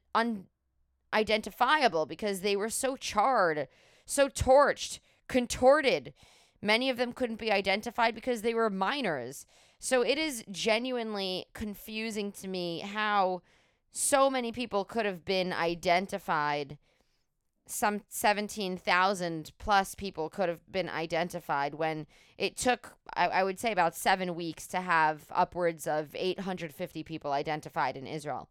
unidentifiable 1.13 2.05
because 2.05 2.41
they 2.41 2.55
were 2.55 2.69
so 2.69 2.95
charred, 2.95 3.67
so 4.05 4.29
torched, 4.29 5.00
contorted. 5.27 6.13
Many 6.62 6.89
of 6.89 6.97
them 6.97 7.13
couldn't 7.13 7.39
be 7.39 7.51
identified 7.51 8.15
because 8.15 8.41
they 8.41 8.53
were 8.53 8.69
minors. 8.69 9.45
So 9.79 10.01
it 10.01 10.17
is 10.17 10.43
genuinely 10.50 11.45
confusing 11.53 12.31
to 12.33 12.47
me 12.47 12.79
how 12.79 13.41
so 13.98 14.30
many 14.30 14.51
people 14.51 14.86
could 14.86 15.06
have 15.06 15.25
been 15.25 15.51
identified. 15.51 16.77
Some 17.66 18.01
17,000 18.10 19.51
plus 19.58 19.96
people 19.96 20.30
could 20.30 20.50
have 20.50 20.72
been 20.72 20.88
identified 20.88 21.74
when 21.74 22.06
it 22.38 22.56
took, 22.56 22.96
I, 23.16 23.27
I 23.27 23.44
would 23.44 23.60
say, 23.60 23.72
about 23.72 23.96
seven 23.96 24.36
weeks 24.36 24.68
to 24.68 24.82
have 24.82 25.25
upwards 25.32 25.88
of 25.88 26.16
850 26.16 27.04
people 27.04 27.32
identified 27.32 27.98
in 27.98 28.06
Israel. 28.06 28.50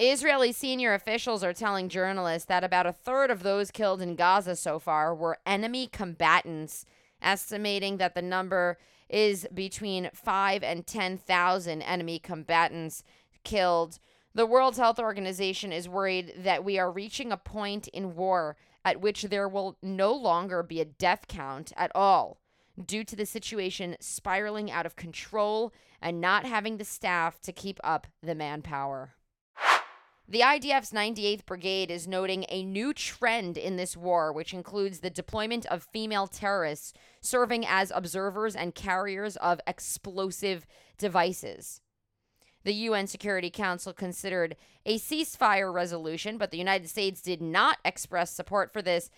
Israeli 0.00 0.52
senior 0.52 0.94
officials 0.94 1.44
are 1.44 1.52
telling 1.52 1.88
journalists 1.88 2.46
that 2.46 2.64
about 2.64 2.86
a 2.86 2.92
third 2.92 3.30
of 3.30 3.42
those 3.42 3.70
killed 3.70 4.02
in 4.02 4.16
Gaza 4.16 4.56
so 4.56 4.78
far 4.78 5.14
were 5.14 5.38
enemy 5.46 5.86
combatants, 5.86 6.84
estimating 7.22 7.96
that 7.98 8.14
the 8.14 8.22
number 8.22 8.78
is 9.08 9.46
between 9.54 10.10
5 10.12 10.62
and 10.62 10.86
10,000 10.86 11.82
enemy 11.82 12.18
combatants 12.18 13.02
killed 13.44 13.98
the 14.34 14.46
World 14.46 14.76
Health 14.76 14.98
Organization 14.98 15.72
is 15.72 15.88
worried 15.88 16.34
that 16.38 16.64
we 16.64 16.78
are 16.78 16.90
reaching 16.90 17.32
a 17.32 17.36
point 17.36 17.88
in 17.88 18.14
war 18.14 18.56
at 18.84 19.00
which 19.00 19.22
there 19.24 19.48
will 19.48 19.76
no 19.82 20.12
longer 20.12 20.62
be 20.62 20.80
a 20.80 20.84
death 20.84 21.26
count 21.28 21.72
at 21.76 21.90
all 21.94 22.38
due 22.84 23.04
to 23.04 23.16
the 23.16 23.26
situation 23.26 23.96
spiraling 24.00 24.70
out 24.70 24.86
of 24.86 24.96
control 24.96 25.72
and 26.00 26.20
not 26.20 26.44
having 26.44 26.76
the 26.76 26.84
staff 26.84 27.40
to 27.40 27.52
keep 27.52 27.80
up 27.82 28.06
the 28.22 28.34
manpower. 28.34 29.14
The 30.30 30.40
IDF's 30.40 30.92
98th 30.92 31.46
Brigade 31.46 31.90
is 31.90 32.06
noting 32.06 32.44
a 32.50 32.62
new 32.62 32.92
trend 32.92 33.56
in 33.56 33.76
this 33.76 33.96
war, 33.96 34.30
which 34.30 34.52
includes 34.52 35.00
the 35.00 35.08
deployment 35.08 35.64
of 35.66 35.88
female 35.90 36.26
terrorists 36.26 36.92
serving 37.22 37.64
as 37.66 37.90
observers 37.94 38.54
and 38.54 38.74
carriers 38.74 39.36
of 39.36 39.58
explosive 39.66 40.66
devices. 40.98 41.80
The 42.68 42.74
UN 42.74 43.06
Security 43.06 43.48
Council 43.48 43.94
considered 43.94 44.54
a 44.84 44.98
ceasefire 44.98 45.72
resolution, 45.72 46.36
but 46.36 46.50
the 46.50 46.58
United 46.58 46.90
States 46.90 47.22
did 47.22 47.40
not 47.40 47.78
express 47.82 48.30
support 48.30 48.74
for 48.74 48.82
this 48.82 49.08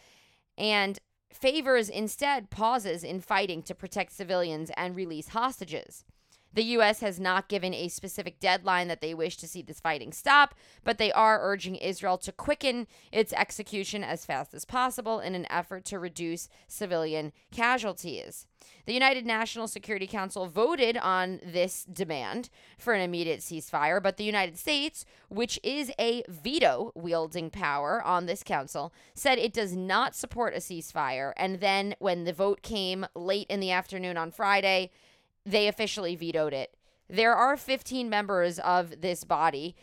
and 0.56 1.00
favors 1.32 1.88
instead 1.88 2.50
pauses 2.50 3.02
in 3.02 3.20
fighting 3.20 3.64
to 3.64 3.74
protect 3.74 4.12
civilians 4.12 4.70
and 4.76 4.94
release 4.94 5.30
hostages. 5.30 6.04
The 6.52 6.64
U.S. 6.64 7.00
has 7.00 7.20
not 7.20 7.48
given 7.48 7.72
a 7.72 7.88
specific 7.88 8.40
deadline 8.40 8.88
that 8.88 9.00
they 9.00 9.14
wish 9.14 9.36
to 9.36 9.46
see 9.46 9.62
this 9.62 9.78
fighting 9.78 10.12
stop, 10.12 10.54
but 10.82 10.98
they 10.98 11.12
are 11.12 11.38
urging 11.40 11.76
Israel 11.76 12.18
to 12.18 12.32
quicken 12.32 12.88
its 13.12 13.32
execution 13.32 14.02
as 14.02 14.26
fast 14.26 14.52
as 14.52 14.64
possible 14.64 15.20
in 15.20 15.36
an 15.36 15.46
effort 15.48 15.84
to 15.86 15.98
reduce 15.98 16.48
civilian 16.66 17.32
casualties. 17.52 18.46
The 18.86 18.92
United 18.92 19.24
National 19.24 19.68
Security 19.68 20.06
Council 20.06 20.46
voted 20.46 20.96
on 20.96 21.40
this 21.44 21.84
demand 21.84 22.50
for 22.78 22.94
an 22.94 23.00
immediate 23.00 23.40
ceasefire, 23.40 24.02
but 24.02 24.16
the 24.16 24.24
United 24.24 24.58
States, 24.58 25.04
which 25.28 25.60
is 25.62 25.92
a 26.00 26.24
veto 26.28 26.90
wielding 26.96 27.50
power 27.50 28.02
on 28.02 28.26
this 28.26 28.42
council, 28.42 28.92
said 29.14 29.38
it 29.38 29.52
does 29.52 29.76
not 29.76 30.16
support 30.16 30.54
a 30.54 30.58
ceasefire. 30.58 31.32
And 31.36 31.60
then 31.60 31.94
when 32.00 32.24
the 32.24 32.32
vote 32.32 32.62
came 32.62 33.06
late 33.14 33.46
in 33.48 33.60
the 33.60 33.70
afternoon 33.70 34.16
on 34.16 34.32
Friday, 34.32 34.90
they 35.44 35.68
officially 35.68 36.16
vetoed 36.16 36.52
it. 36.52 36.76
There 37.08 37.34
are 37.34 37.56
15 37.56 38.08
members 38.08 38.58
of 38.60 39.00
this 39.00 39.24
body. 39.24 39.74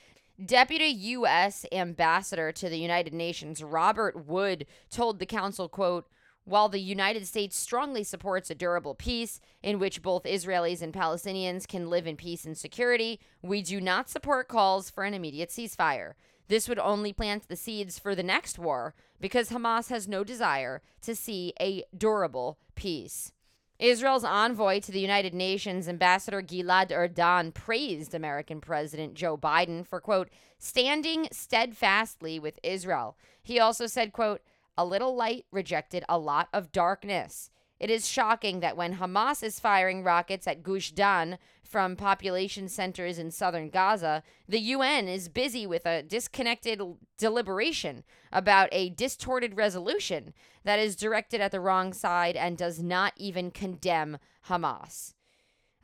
Deputy 0.44 0.86
U.S. 0.86 1.66
Ambassador 1.72 2.52
to 2.52 2.70
the 2.70 2.78
United 2.78 3.14
Nations 3.14 3.64
Robert 3.64 4.26
Wood 4.28 4.66
told 4.90 5.20
the 5.20 5.26
council, 5.26 5.68
quote, 5.68 6.08
while 6.46 6.70
the 6.70 6.80
United 6.80 7.28
States 7.28 7.58
strongly 7.58 8.06
supports 8.06 8.50
a 8.50 8.56
durable 8.56 8.96
peace 8.96 9.42
in 9.62 9.80
which 9.80 10.02
both 10.02 10.24
Israelis 10.24 10.82
and 10.82 10.94
Palestinians 10.94 11.68
can 11.68 11.90
live 11.90 12.08
in 12.08 12.16
peace 12.16 12.46
and 12.46 12.58
security, 12.58 13.20
we 13.42 13.62
do 13.62 13.82
not 13.82 14.10
support 14.10 14.48
calls 14.48 14.90
for 14.90 15.04
an 15.04 15.14
immediate 15.14 15.50
ceasefire. 15.50 16.14
This 16.48 16.70
would 16.70 16.80
only 16.80 17.12
plant 17.12 17.50
the 17.50 17.58
seeds 17.58 18.00
for 18.00 18.16
the 18.16 18.24
next 18.24 18.58
war 18.58 18.96
because 19.20 19.50
Hamas 19.50 19.90
has 19.90 20.08
no 20.08 20.24
desire 20.24 20.82
to 21.02 21.16
see 21.16 21.54
a 21.60 21.84
durable 21.98 22.58
peace. 22.76 23.34
Israel's 23.80 24.24
envoy 24.24 24.80
to 24.80 24.92
the 24.92 25.00
United 25.00 25.36
Nations, 25.36 25.88
Ambassador 25.88 26.42
Gilad 26.42 26.90
Erdan, 26.90 27.54
praised 27.54 28.16
American 28.16 28.60
President 28.60 29.14
Joe 29.14 29.38
Biden 29.38 29.86
for, 29.86 30.02
quote, 30.02 30.30
standing 30.58 31.28
steadfastly 31.32 32.40
with 32.40 32.60
Israel. 32.64 33.16
He 33.44 33.60
also 33.60 33.86
said, 33.86 34.14
quote, 34.14 34.42
a 34.78 34.86
little 34.86 35.16
light 35.16 35.46
rejected 35.52 36.04
a 36.10 36.18
lot 36.18 36.50
of 36.54 36.72
darkness. 36.72 37.52
It 37.80 37.90
is 37.90 38.08
shocking 38.08 38.60
that 38.62 38.76
when 38.76 38.96
Hamas 38.96 39.44
is 39.44 39.60
firing 39.60 40.04
rockets 40.04 40.48
at 40.48 40.64
Gush 40.64 40.92
Dan 40.92 41.38
from 41.64 41.96
population 41.96 42.70
centers 42.70 43.20
in 43.20 43.30
southern 43.30 43.70
Gaza, 43.70 44.24
the 44.48 44.60
UN 44.60 45.08
is 45.08 45.30
busy 45.30 45.68
with 45.68 45.86
a 45.86 46.02
disconnected 46.02 46.82
deliberation 47.18 48.04
about 48.32 48.70
a 48.72 48.90
distorted 48.90 49.58
resolution 49.58 50.34
that 50.64 50.80
is 50.80 50.96
directed 50.96 51.40
at 51.40 51.52
the 51.52 51.60
wrong 51.60 51.94
side 51.94 52.36
and 52.36 52.58
does 52.58 52.82
not 52.82 53.14
even 53.18 53.52
condemn 53.52 54.18
Hamas. 54.48 55.14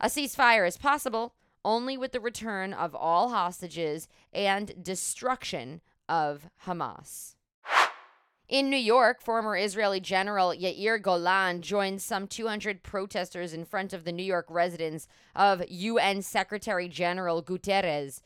A 0.00 0.06
ceasefire 0.06 0.66
is 0.66 0.76
possible 0.76 1.34
only 1.64 1.96
with 1.96 2.12
the 2.12 2.20
return 2.20 2.72
of 2.72 2.94
all 2.94 3.30
hostages 3.30 4.08
and 4.32 4.82
destruction 4.82 5.80
of 6.08 6.48
Hamas. 6.66 7.36
In 8.48 8.68
New 8.68 8.76
York, 8.76 9.22
former 9.22 9.56
Israeli 9.56 10.00
General 10.00 10.50
Yair 10.50 11.00
Golan 11.00 11.62
joined 11.62 12.02
some 12.02 12.26
200 12.26 12.82
protesters 12.82 13.54
in 13.54 13.64
front 13.64 13.94
of 13.94 14.04
the 14.04 14.12
New 14.12 14.22
York 14.22 14.44
residence 14.50 15.08
of 15.34 15.62
UN 15.66 16.20
Secretary 16.20 16.86
General 16.86 17.42
Guterres. 17.42 18.20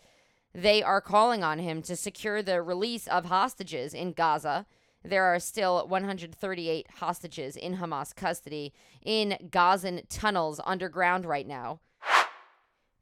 They 0.52 0.82
are 0.82 1.00
calling 1.00 1.44
on 1.44 1.60
him 1.60 1.82
to 1.82 1.94
secure 1.94 2.42
the 2.42 2.60
release 2.62 3.06
of 3.06 3.26
hostages 3.26 3.94
in 3.94 4.12
Gaza. 4.12 4.66
There 5.04 5.25
are 5.25 5.38
still 5.38 5.87
138 5.87 6.90
hostages 6.96 7.54
in 7.54 7.76
Hamas 7.76 8.12
custody 8.12 8.72
in 9.00 9.38
Gazan 9.52 10.02
tunnels 10.08 10.60
underground 10.64 11.26
right 11.26 11.46
now. 11.46 11.78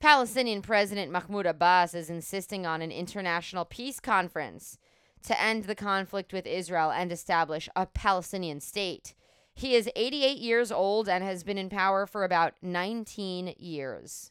Palestinian 0.00 0.60
President 0.60 1.10
Mahmoud 1.10 1.46
Abbas 1.46 1.94
is 1.94 2.10
insisting 2.10 2.66
on 2.66 2.82
an 2.82 2.92
international 2.92 3.64
peace 3.64 4.00
conference 4.00 4.76
to 5.24 5.40
end 5.40 5.64
the 5.64 5.74
conflict 5.74 6.32
with 6.32 6.46
Israel 6.46 6.90
and 6.90 7.10
establish 7.10 7.68
a 7.74 7.86
Palestinian 7.86 8.60
state. 8.60 9.14
He 9.54 9.74
is 9.74 9.88
88 9.96 10.38
years 10.38 10.70
old 10.70 11.08
and 11.08 11.24
has 11.24 11.42
been 11.42 11.58
in 11.58 11.70
power 11.70 12.06
for 12.06 12.24
about 12.24 12.54
19 12.62 13.54
years. 13.58 14.30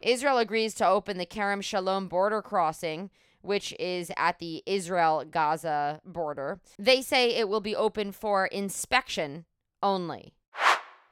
Israel 0.00 0.38
agrees 0.38 0.74
to 0.74 0.86
open 0.86 1.18
the 1.18 1.26
Kerem 1.26 1.62
Shalom 1.62 2.06
border 2.06 2.40
crossing, 2.40 3.10
which 3.40 3.74
is 3.80 4.12
at 4.16 4.38
the 4.38 4.62
Israel 4.64 5.24
Gaza 5.28 6.00
border. 6.04 6.60
They 6.78 7.02
say 7.02 7.34
it 7.34 7.48
will 7.48 7.60
be 7.60 7.74
open 7.74 8.12
for 8.12 8.46
inspection 8.46 9.44
only. 9.82 10.34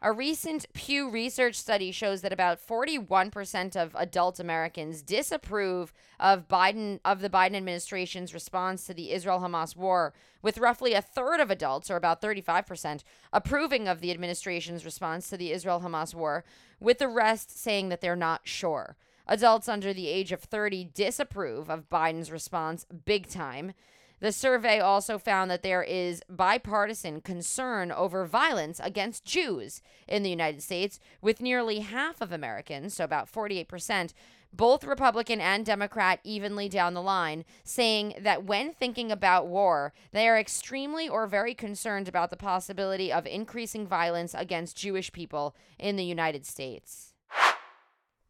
A 0.03 0.13
recent 0.13 0.67
Pew 0.75 1.09
Research 1.09 1.55
study 1.55 1.91
shows 1.91 2.21
that 2.21 2.33
about 2.33 2.65
41% 2.65 3.77
of 3.77 3.97
adult 3.99 4.39
Americans 4.39 5.01
disapprove 5.01 5.91
of 6.21 6.47
Biden 6.49 7.01
of 7.03 7.23
the 7.23 7.31
Biden 7.31 7.57
administration's 7.57 8.35
response 8.35 8.87
to 8.87 8.93
the 8.93 9.11
Israel-Hamas 9.13 9.75
war, 9.75 10.13
with 10.43 10.59
roughly 10.59 10.93
a 10.93 11.01
third 11.01 11.41
of 11.41 11.51
adults 11.51 11.91
or 11.91 11.97
about 11.97 12.21
35% 12.21 13.05
approving 13.33 13.89
of 13.89 14.01
the 14.01 14.11
administration's 14.11 14.85
response 14.85 15.31
to 15.31 15.39
the 15.39 15.51
Israel-Hamas 15.51 16.15
war, 16.15 16.45
with 16.79 16.99
the 16.99 17.09
rest 17.09 17.59
saying 17.59 17.89
that 17.89 18.03
they're 18.03 18.15
not 18.15 18.43
sure. 18.45 18.97
Adults 19.27 19.67
under 19.67 19.95
the 19.95 20.09
age 20.09 20.31
of 20.31 20.43
30 20.43 20.85
disapprove 20.93 21.71
of 21.71 21.89
Biden's 21.89 22.31
response 22.31 22.85
big 23.07 23.29
time. 23.29 23.73
The 24.21 24.33
survey 24.33 24.81
also 24.81 25.19
found 25.19 25.51
that 25.51 25.63
there 25.63 25.83
is 25.83 26.23
bipartisan 26.29 27.21
concern 27.21 27.93
over 27.93 28.25
violence 28.25 28.81
against 28.83 29.27
Jews 29.27 29.83
in 30.09 30.23
the 30.23 30.31
United 30.31 30.63
States, 30.63 30.99
with 31.21 31.43
nearly 31.43 31.81
half 31.81 32.23
of 32.23 32.33
Americans, 32.33 32.95
so 32.95 33.05
about 33.05 33.31
48%, 33.31 34.15
both 34.55 34.85
Republican 34.85 35.39
and 35.41 35.67
Democrat 35.67 36.21
evenly 36.25 36.67
down 36.69 36.95
the 36.95 37.03
line, 37.03 37.45
saying 37.63 38.15
that 38.19 38.45
when 38.45 38.73
thinking 38.73 39.13
about 39.13 39.49
war, 39.49 39.93
they 40.13 40.27
are 40.27 40.39
extremely 40.39 41.07
or 41.09 41.27
very 41.27 41.55
concerned 41.55 42.09
about 42.09 42.31
the 42.31 42.37
possibility 42.37 43.13
of 43.13 43.27
increasing 43.27 43.87
violence 43.87 44.35
against 44.35 44.79
Jewish 44.79 45.13
people 45.13 45.55
in 45.79 45.97
the 45.97 46.05
United 46.05 46.47
States. 46.47 47.13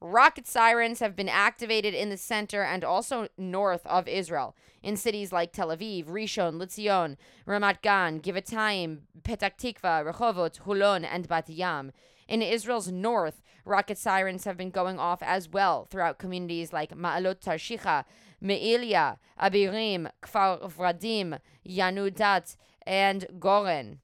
Rocket 0.09 0.47
sirens 0.47 1.01
have 1.01 1.17
been 1.17 1.29
activated 1.29 1.93
in 1.93 2.11
the 2.11 2.17
center 2.17 2.63
and 2.63 2.85
also 2.85 3.27
north 3.37 3.85
of 3.87 4.07
Israel 4.07 4.55
in 4.81 4.97
cities 4.97 5.33
like 5.33 5.53
Tel 5.53 5.69
Aviv, 5.69 6.07
Rishon, 6.07 6.63
LeZion, 6.63 7.17
Ramat 7.45 7.83
Gan, 7.83 8.21
Givatayim, 8.21 8.99
Petah 9.23 9.51
Tikva, 9.59 10.09
Rehovot, 10.09 10.61
Holon, 10.61 11.05
and 11.05 11.27
Bat 11.27 11.49
Yam. 11.49 11.91
In 12.29 12.41
Israel's 12.41 12.87
north, 12.91 13.43
rocket 13.65 13.99
sirens 13.99 14.45
have 14.45 14.57
been 14.57 14.71
going 14.71 15.01
off 15.01 15.25
as 15.25 15.49
well 15.49 15.87
throughout 15.91 16.19
communities 16.19 16.73
like 16.73 16.97
Ma'alot 16.97 17.41
Tarshicha, 17.41 18.05
Me'ilia, 18.41 19.19
Abirim, 19.41 20.09
Kfar 20.23 20.71
Vradim, 20.71 21.41
Yanudat, 21.69 22.55
and 22.87 23.27
Goren. 23.41 23.99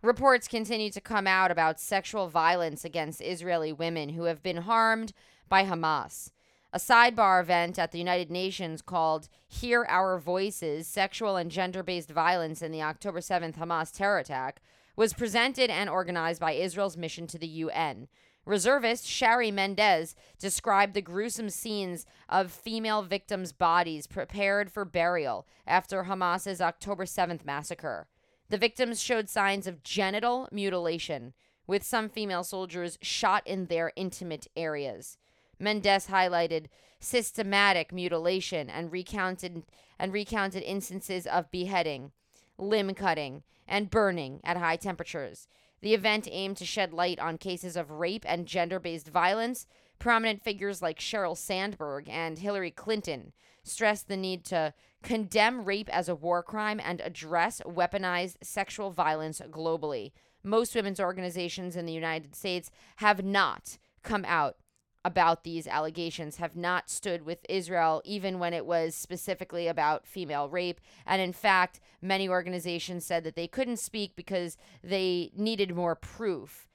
Reports 0.00 0.46
continue 0.46 0.90
to 0.92 1.00
come 1.00 1.26
out 1.26 1.50
about 1.50 1.80
sexual 1.80 2.28
violence 2.28 2.84
against 2.84 3.20
Israeli 3.20 3.72
women 3.72 4.10
who 4.10 4.24
have 4.24 4.44
been 4.44 4.58
harmed 4.58 5.12
by 5.48 5.64
Hamas. 5.64 6.30
A 6.72 6.78
sidebar 6.78 7.40
event 7.40 7.80
at 7.80 7.90
the 7.90 7.98
United 7.98 8.30
Nations 8.30 8.80
called 8.80 9.28
Hear 9.48 9.84
Our 9.88 10.16
Voices 10.18 10.86
Sexual 10.86 11.34
and 11.34 11.50
Gender 11.50 11.82
Based 11.82 12.10
Violence 12.10 12.62
in 12.62 12.70
the 12.70 12.82
October 12.82 13.18
7th 13.18 13.56
Hamas 13.56 13.92
Terror 13.92 14.18
Attack 14.18 14.62
was 14.94 15.14
presented 15.14 15.68
and 15.68 15.90
organized 15.90 16.40
by 16.40 16.52
Israel's 16.52 16.96
mission 16.96 17.26
to 17.26 17.38
the 17.38 17.48
UN. 17.48 18.06
Reservist 18.44 19.04
Shari 19.04 19.50
Mendes 19.50 20.14
described 20.38 20.94
the 20.94 21.02
gruesome 21.02 21.50
scenes 21.50 22.06
of 22.28 22.52
female 22.52 23.02
victims' 23.02 23.50
bodies 23.50 24.06
prepared 24.06 24.70
for 24.70 24.84
burial 24.84 25.44
after 25.66 26.04
Hamas's 26.04 26.60
October 26.60 27.04
7th 27.04 27.44
massacre. 27.44 28.06
The 28.50 28.58
victims 28.58 29.02
showed 29.02 29.28
signs 29.28 29.66
of 29.66 29.82
genital 29.82 30.48
mutilation, 30.50 31.34
with 31.66 31.82
some 31.82 32.08
female 32.08 32.44
soldiers 32.44 32.98
shot 33.02 33.46
in 33.46 33.66
their 33.66 33.92
intimate 33.94 34.46
areas. 34.56 35.18
Mendes 35.58 36.06
highlighted 36.06 36.66
systematic 36.98 37.92
mutilation 37.92 38.70
and 38.70 38.90
recounted 38.90 39.64
and 39.98 40.12
recounted 40.12 40.62
instances 40.62 41.26
of 41.26 41.50
beheading, 41.50 42.12
limb 42.56 42.94
cutting, 42.94 43.42
and 43.66 43.90
burning 43.90 44.40
at 44.44 44.56
high 44.56 44.76
temperatures. 44.76 45.46
The 45.80 45.94
event 45.94 46.26
aimed 46.30 46.56
to 46.56 46.64
shed 46.64 46.92
light 46.92 47.20
on 47.20 47.38
cases 47.38 47.76
of 47.76 47.90
rape 47.90 48.24
and 48.26 48.46
gender-based 48.46 49.08
violence. 49.08 49.66
Prominent 49.98 50.42
figures 50.42 50.80
like 50.80 50.98
Sheryl 50.98 51.36
Sandberg 51.36 52.08
and 52.08 52.38
Hillary 52.38 52.70
Clinton 52.70 53.32
stressed 53.62 54.08
the 54.08 54.16
need 54.16 54.44
to 54.46 54.74
condemn 55.02 55.64
rape 55.64 55.88
as 55.90 56.08
a 56.08 56.14
war 56.14 56.42
crime, 56.42 56.80
and 56.82 57.00
address 57.00 57.60
weaponized 57.64 58.36
sexual 58.42 58.90
violence 58.90 59.40
globally. 59.50 60.12
Most 60.42 60.74
women's 60.74 61.00
organizations 61.00 61.76
in 61.76 61.86
the 61.86 61.92
United 61.92 62.34
States 62.34 62.70
have 62.96 63.24
not 63.24 63.78
come 64.02 64.24
out 64.26 64.56
about 65.04 65.44
these 65.44 65.66
allegations, 65.66 66.36
have 66.36 66.56
not 66.56 66.90
stood 66.90 67.22
with 67.22 67.46
Israel, 67.48 68.02
even 68.04 68.38
when 68.38 68.52
it 68.52 68.66
was 68.66 68.94
specifically 68.94 69.68
about 69.68 70.06
female 70.06 70.48
rape. 70.48 70.80
And 71.06 71.22
in 71.22 71.32
fact, 71.32 71.80
many 72.02 72.28
organizations 72.28 73.04
said 73.04 73.24
that 73.24 73.36
they 73.36 73.46
couldn't 73.46 73.78
speak 73.78 74.16
because 74.16 74.56
they 74.82 75.30
needed 75.36 75.74
more 75.74 75.94
proof. 75.94 76.68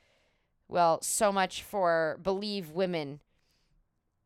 Well, 0.68 1.02
so 1.02 1.32
much 1.32 1.62
for 1.62 2.18
Believe 2.24 2.72
Women 2.72 3.20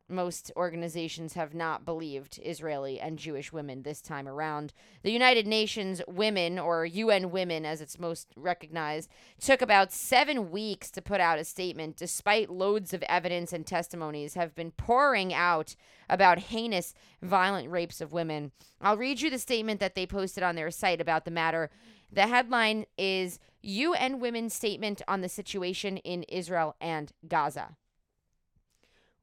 most 0.10 0.52
organizations 0.56 1.34
have 1.34 1.54
not 1.54 1.86
believed 1.86 2.40
Israeli 2.44 3.00
and 3.00 3.20
Jewish 3.20 3.52
women 3.52 3.84
this 3.84 4.02
time 4.02 4.28
around. 4.28 4.74
The 5.04 5.12
United 5.12 5.46
Nations 5.46 6.02
Women, 6.08 6.58
or 6.58 6.86
UN 6.86 7.32
Women 7.32 7.66
as 7.66 7.82
it's 7.82 8.00
most 8.00 8.30
recognized, 8.36 9.10
took 9.40 9.62
about 9.62 9.92
seven 9.92 10.50
weeks 10.52 10.90
to 10.92 11.02
put 11.02 11.20
out 11.20 11.40
a 11.40 11.44
statement, 11.44 11.98
despite 11.98 12.50
loads 12.50 12.94
of 12.94 13.04
evidence 13.04 13.52
and 13.52 13.66
testimonies 13.66 14.36
have 14.36 14.56
been 14.56 14.72
pouring 14.72 15.34
out 15.34 15.76
about 16.10 16.40
heinous, 16.40 16.94
violent 17.22 17.70
rapes 17.70 18.00
of 18.00 18.14
women. 18.14 18.52
I'll 18.80 18.98
read 18.98 19.22
you 19.22 19.30
the 19.30 19.40
statement 19.40 19.80
that 19.80 19.96
they 19.96 20.06
posted 20.06 20.44
on 20.44 20.56
their 20.56 20.72
site 20.72 21.02
about 21.02 21.26
the 21.26 21.32
matter. 21.32 21.70
The 22.12 22.28
headline 22.28 22.86
is 22.98 23.40
UN 23.62 24.20
Women's 24.20 24.54
Statement 24.54 25.02
on 25.08 25.22
the 25.22 25.30
Situation 25.30 25.98
in 25.98 26.24
Israel 26.24 26.76
and 26.80 27.12
Gaza. 27.28 27.76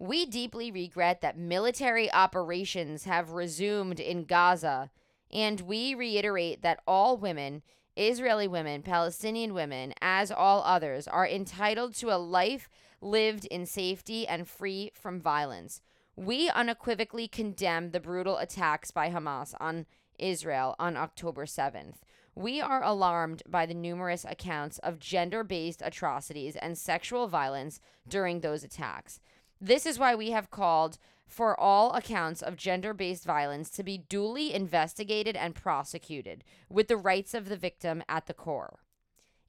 We 0.05 0.27
deeply 0.27 0.71
regret 0.71 1.23
that 1.23 1.38
military 1.38 2.12
operations 2.12 3.05
have 3.05 3.31
resumed 3.31 3.99
in 3.99 4.27
Gaza, 4.27 4.90
and 5.33 5.62
we 5.62 5.95
reiterate 5.95 6.61
that 6.61 6.81
all 6.87 7.17
women, 7.17 7.62
Israeli 7.97 8.47
women, 8.47 8.83
Palestinian 8.83 9.55
women, 9.55 9.95
as 10.03 10.31
all 10.31 10.62
others, 10.62 11.09
are 11.09 11.27
entitled 11.27 11.95
to 11.95 12.11
a 12.11 12.21
life 12.21 12.69
lived 13.01 13.47
in 13.47 13.64
safety 13.64 14.29
and 14.29 14.47
free 14.47 14.90
from 14.93 15.23
violence. 15.23 15.81
We 16.17 16.51
unequivocally 16.51 17.27
condemn 17.27 17.93
the 17.93 18.01
brutal 18.01 18.37
attacks 18.37 18.90
by 18.90 19.09
Hamas 19.09 19.55
on 19.59 19.87
Israel 20.19 20.77
on 20.79 20.99
October 20.99 21.47
7th. 21.47 21.95
We 22.35 22.61
are 22.61 22.83
alarmed 22.83 23.43
by 23.49 23.64
the 23.64 23.73
numerous 23.73 24.27
accounts 24.29 24.77
of 24.81 24.99
gender 24.99 25.45
based 25.45 25.81
atrocities 25.83 26.57
and 26.57 26.77
sexual 26.77 27.27
violence 27.27 27.81
during 28.07 28.40
those 28.40 28.64
attacks. 28.64 29.19
This 29.66 29.87
is 29.87 29.98
why 29.98 30.14
we 30.14 30.31
have 30.31 30.50
called 30.50 30.98
for 31.27 31.59
all 31.59 31.94
accounts 31.94 32.42
of 32.42 32.55
gender 32.55 32.92
based 32.92 33.24
violence 33.24 33.70
to 33.70 33.83
be 33.83 33.96
duly 33.96 34.53
investigated 34.53 35.37
and 35.37 35.55
prosecuted, 35.55 36.44
with 36.68 36.88
the 36.88 36.98
rights 36.98 37.33
of 37.33 37.48
the 37.48 37.57
victim 37.57 38.03
at 38.07 38.27
the 38.27 38.35
core. 38.35 38.81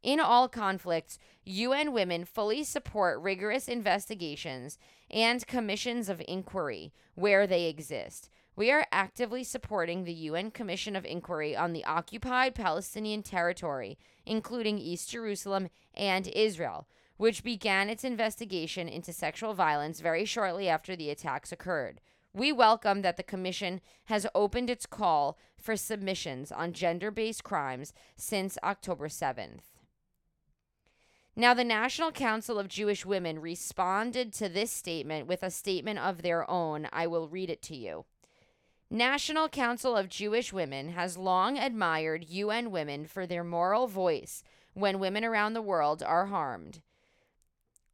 In 0.01 0.21
all 0.21 0.47
conflicts, 0.47 1.19
UN 1.43 1.91
Women 1.91 2.23
fully 2.23 2.63
support 2.63 3.19
rigorous 3.19 3.67
investigations 3.67 4.77
and 5.11 5.45
commissions 5.47 6.07
of 6.07 6.21
inquiry 6.29 6.93
where 7.15 7.45
they 7.45 7.65
exist. 7.65 8.29
We 8.55 8.71
are 8.71 8.87
actively 8.93 9.43
supporting 9.43 10.05
the 10.05 10.13
UN 10.13 10.49
Commission 10.49 10.95
of 10.95 11.03
Inquiry 11.03 11.57
on 11.57 11.73
the 11.73 11.83
occupied 11.83 12.55
Palestinian 12.55 13.21
territory, 13.21 13.97
including 14.25 14.77
East 14.77 15.09
Jerusalem 15.09 15.67
and 15.93 16.29
Israel, 16.29 16.87
which 17.17 17.43
began 17.43 17.89
its 17.89 18.03
investigation 18.03 18.87
into 18.87 19.13
sexual 19.13 19.53
violence 19.53 19.99
very 19.99 20.25
shortly 20.25 20.67
after 20.67 20.95
the 20.95 21.09
attacks 21.09 21.51
occurred. 21.51 22.01
We 22.33 22.51
welcome 22.51 23.01
that 23.01 23.15
the 23.15 23.23
Commission 23.23 23.79
has 24.05 24.27
opened 24.35 24.69
its 24.69 24.85
call 24.85 25.37
for 25.57 25.77
submissions 25.77 26.51
on 26.51 26.73
gender 26.73 27.09
based 27.09 27.43
crimes 27.43 27.93
since 28.17 28.57
October 28.63 29.07
7th. 29.07 29.61
Now, 31.37 31.53
the 31.53 31.63
National 31.65 32.11
Council 32.11 32.57
of 32.57 32.69
Jewish 32.69 33.05
Women 33.05 33.39
responded 33.39 34.31
to 34.33 34.47
this 34.47 34.71
statement 34.71 35.27
with 35.27 35.43
a 35.43 35.51
statement 35.51 35.99
of 35.99 36.21
their 36.21 36.49
own. 36.49 36.87
I 36.93 37.07
will 37.07 37.27
read 37.27 37.49
it 37.49 37.61
to 37.63 37.75
you. 37.75 38.05
National 38.89 39.49
Council 39.49 39.97
of 39.97 40.07
Jewish 40.07 40.53
Women 40.53 40.89
has 40.89 41.17
long 41.17 41.57
admired 41.57 42.29
UN 42.29 42.71
women 42.71 43.05
for 43.05 43.25
their 43.25 43.43
moral 43.43 43.87
voice 43.87 44.43
when 44.73 44.99
women 44.99 45.25
around 45.25 45.53
the 45.53 45.61
world 45.61 46.03
are 46.03 46.27
harmed. 46.27 46.81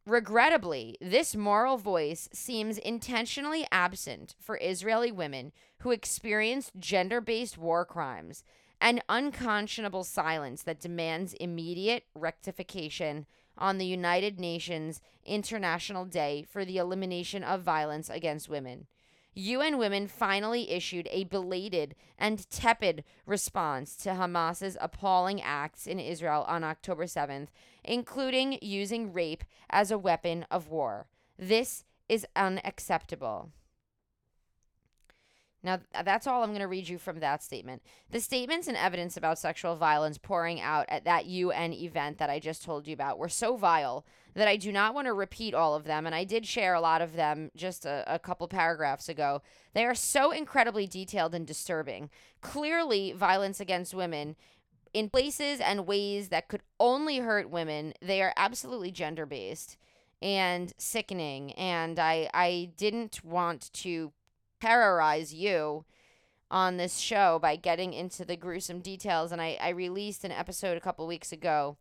Regrettably, 0.07 0.97
this 0.99 1.35
moral 1.35 1.77
voice 1.77 2.27
seems 2.33 2.79
intentionally 2.79 3.67
absent 3.71 4.35
for 4.39 4.57
Israeli 4.59 5.11
women 5.11 5.51
who 5.79 5.91
experience 5.91 6.71
gender 6.79 7.21
based 7.21 7.57
war 7.57 7.85
crimes, 7.85 8.43
an 8.79 9.01
unconscionable 9.07 10.03
silence 10.03 10.63
that 10.63 10.79
demands 10.79 11.33
immediate 11.35 12.05
rectification 12.15 13.27
on 13.57 13.77
the 13.77 13.85
United 13.85 14.39
Nations 14.39 15.01
International 15.23 16.05
Day 16.05 16.45
for 16.49 16.65
the 16.65 16.77
Elimination 16.77 17.43
of 17.43 17.61
Violence 17.61 18.09
Against 18.09 18.49
Women. 18.49 18.87
UN 19.33 19.77
Women 19.77 20.07
finally 20.07 20.69
issued 20.71 21.07
a 21.11 21.23
belated 21.23 21.95
and 22.17 22.49
tepid 22.49 23.03
response 23.25 23.95
to 23.97 24.15
Hamas's 24.15 24.77
appalling 24.81 25.41
acts 25.41 25.87
in 25.87 25.99
Israel 25.99 26.43
on 26.47 26.63
October 26.63 27.05
7th, 27.05 27.47
including 27.83 28.59
using 28.61 29.13
rape 29.13 29.43
as 29.69 29.89
a 29.89 29.97
weapon 29.97 30.45
of 30.51 30.69
war. 30.69 31.07
This 31.39 31.85
is 32.09 32.25
unacceptable. 32.35 33.49
Now, 35.63 35.79
that's 36.03 36.25
all 36.25 36.43
I'm 36.43 36.49
going 36.49 36.61
to 36.61 36.67
read 36.67 36.89
you 36.89 36.97
from 36.97 37.19
that 37.19 37.43
statement. 37.43 37.83
The 38.09 38.19
statements 38.19 38.67
and 38.67 38.75
evidence 38.75 39.15
about 39.15 39.37
sexual 39.37 39.75
violence 39.75 40.17
pouring 40.17 40.59
out 40.59 40.87
at 40.89 41.05
that 41.05 41.27
UN 41.27 41.71
event 41.71 42.17
that 42.17 42.31
I 42.31 42.39
just 42.39 42.63
told 42.63 42.87
you 42.87 42.93
about 42.93 43.19
were 43.19 43.29
so 43.29 43.55
vile 43.55 44.03
that 44.33 44.47
I 44.47 44.55
do 44.57 44.71
not 44.71 44.93
want 44.93 45.07
to 45.07 45.13
repeat 45.13 45.53
all 45.53 45.75
of 45.75 45.83
them. 45.83 46.05
And 46.05 46.15
I 46.15 46.23
did 46.23 46.45
share 46.45 46.73
a 46.73 46.81
lot 46.81 47.01
of 47.01 47.15
them 47.15 47.51
just 47.55 47.85
a, 47.85 48.03
a 48.07 48.19
couple 48.19 48.47
paragraphs 48.47 49.09
ago. 49.09 49.41
They 49.73 49.85
are 49.85 49.95
so 49.95 50.31
incredibly 50.31 50.87
detailed 50.87 51.35
and 51.35 51.45
disturbing. 51.45 52.09
Clearly, 52.41 53.11
violence 53.11 53.59
against 53.59 53.93
women 53.93 54.35
in 54.93 55.09
places 55.09 55.59
and 55.59 55.87
ways 55.87 56.29
that 56.29 56.47
could 56.47 56.61
only 56.79 57.19
hurt 57.19 57.49
women, 57.49 57.93
they 58.01 58.21
are 58.21 58.33
absolutely 58.35 58.91
gender 58.91 59.25
based 59.25 59.77
and 60.21 60.73
sickening. 60.77 61.53
And 61.53 61.97
I, 61.99 62.29
I 62.33 62.71
didn't 62.77 63.23
want 63.23 63.71
to 63.73 64.11
terrorize 64.59 65.33
you 65.33 65.85
on 66.49 66.77
this 66.77 66.97
show 66.97 67.39
by 67.41 67.55
getting 67.55 67.93
into 67.93 68.25
the 68.25 68.35
gruesome 68.35 68.81
details. 68.81 69.31
And 69.31 69.41
I, 69.41 69.57
I 69.61 69.69
released 69.69 70.23
an 70.23 70.31
episode 70.31 70.77
a 70.77 70.81
couple 70.81 71.07
weeks 71.07 71.31
ago 71.31 71.77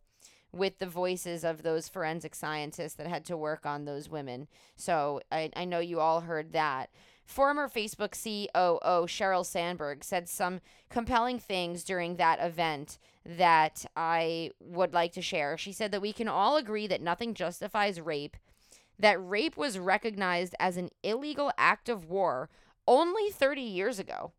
with 0.53 0.79
the 0.79 0.87
voices 0.87 1.43
of 1.43 1.63
those 1.63 1.87
forensic 1.87 2.35
scientists 2.35 2.95
that 2.95 3.07
had 3.07 3.25
to 3.25 3.37
work 3.37 3.65
on 3.65 3.85
those 3.85 4.09
women. 4.09 4.47
So 4.75 5.21
I, 5.31 5.49
I 5.55 5.65
know 5.65 5.79
you 5.79 5.99
all 5.99 6.21
heard 6.21 6.51
that. 6.51 6.89
Former 7.25 7.69
Facebook 7.69 8.11
COO 8.11 9.05
Sheryl 9.07 9.45
Sandberg 9.45 10.03
said 10.03 10.27
some 10.27 10.59
compelling 10.89 11.39
things 11.39 11.83
during 11.83 12.17
that 12.17 12.39
event 12.41 12.97
that 13.25 13.85
I 13.95 14.51
would 14.59 14.93
like 14.93 15.13
to 15.13 15.21
share. 15.21 15.57
She 15.57 15.71
said 15.71 15.91
that 15.91 16.01
we 16.01 16.11
can 16.11 16.27
all 16.27 16.57
agree 16.57 16.87
that 16.87 17.01
nothing 17.01 17.33
justifies 17.33 18.01
rape, 18.01 18.35
that 18.99 19.23
rape 19.25 19.55
was 19.55 19.79
recognized 19.79 20.55
as 20.59 20.75
an 20.75 20.89
illegal 21.03 21.51
act 21.57 21.87
of 21.87 22.09
war 22.09 22.49
only 22.87 23.29
30 23.29 23.61
years 23.61 23.99
ago, 23.99 24.33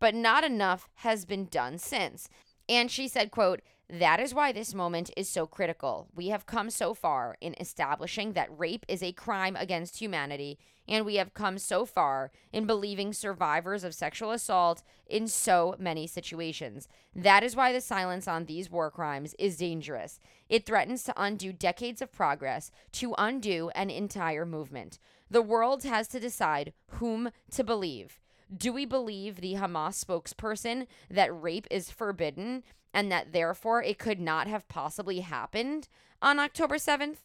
but 0.00 0.14
not 0.14 0.42
enough 0.42 0.88
has 0.96 1.24
been 1.24 1.46
done 1.46 1.78
since. 1.78 2.28
And 2.68 2.90
she 2.90 3.08
said, 3.08 3.30
quote, 3.30 3.60
that 4.00 4.20
is 4.20 4.32
why 4.32 4.52
this 4.52 4.74
moment 4.74 5.10
is 5.16 5.28
so 5.28 5.46
critical. 5.46 6.08
We 6.14 6.28
have 6.28 6.46
come 6.46 6.70
so 6.70 6.94
far 6.94 7.36
in 7.40 7.54
establishing 7.60 8.32
that 8.32 8.56
rape 8.56 8.86
is 8.88 9.02
a 9.02 9.12
crime 9.12 9.56
against 9.56 9.98
humanity, 9.98 10.58
and 10.88 11.04
we 11.04 11.16
have 11.16 11.34
come 11.34 11.58
so 11.58 11.84
far 11.84 12.30
in 12.52 12.66
believing 12.66 13.12
survivors 13.12 13.84
of 13.84 13.94
sexual 13.94 14.30
assault 14.30 14.82
in 15.06 15.28
so 15.28 15.74
many 15.78 16.06
situations. 16.06 16.88
That 17.14 17.42
is 17.42 17.56
why 17.56 17.72
the 17.72 17.80
silence 17.80 18.26
on 18.26 18.44
these 18.44 18.70
war 18.70 18.90
crimes 18.90 19.34
is 19.38 19.56
dangerous. 19.56 20.18
It 20.48 20.66
threatens 20.66 21.02
to 21.04 21.14
undo 21.16 21.52
decades 21.52 22.00
of 22.00 22.12
progress, 22.12 22.70
to 22.92 23.14
undo 23.18 23.70
an 23.74 23.90
entire 23.90 24.46
movement. 24.46 24.98
The 25.30 25.42
world 25.42 25.84
has 25.84 26.08
to 26.08 26.20
decide 26.20 26.72
whom 26.86 27.30
to 27.50 27.64
believe. 27.64 28.20
Do 28.54 28.72
we 28.72 28.84
believe 28.84 29.40
the 29.40 29.54
Hamas 29.54 30.04
spokesperson 30.04 30.86
that 31.10 31.42
rape 31.42 31.66
is 31.70 31.90
forbidden 31.90 32.62
and 32.94 33.10
that 33.10 33.32
therefore 33.32 33.82
it 33.82 33.98
could 33.98 34.20
not 34.20 34.46
have 34.46 34.68
possibly 34.68 35.20
happened 35.20 35.88
on 36.22 36.38
October 36.38 36.76
7th? 36.76 37.18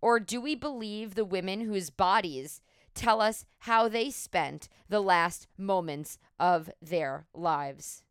Or 0.00 0.20
do 0.20 0.40
we 0.40 0.54
believe 0.54 1.14
the 1.14 1.24
women 1.24 1.62
whose 1.62 1.90
bodies 1.90 2.62
tell 2.94 3.20
us 3.20 3.44
how 3.60 3.88
they 3.88 4.10
spent 4.10 4.68
the 4.88 5.00
last 5.00 5.48
moments 5.58 6.18
of 6.38 6.70
their 6.80 7.26
lives? 7.34 8.04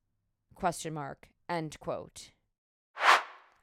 Question 0.53 0.93
mark. 0.93 1.29
End 1.47 1.79
quote. 1.79 2.31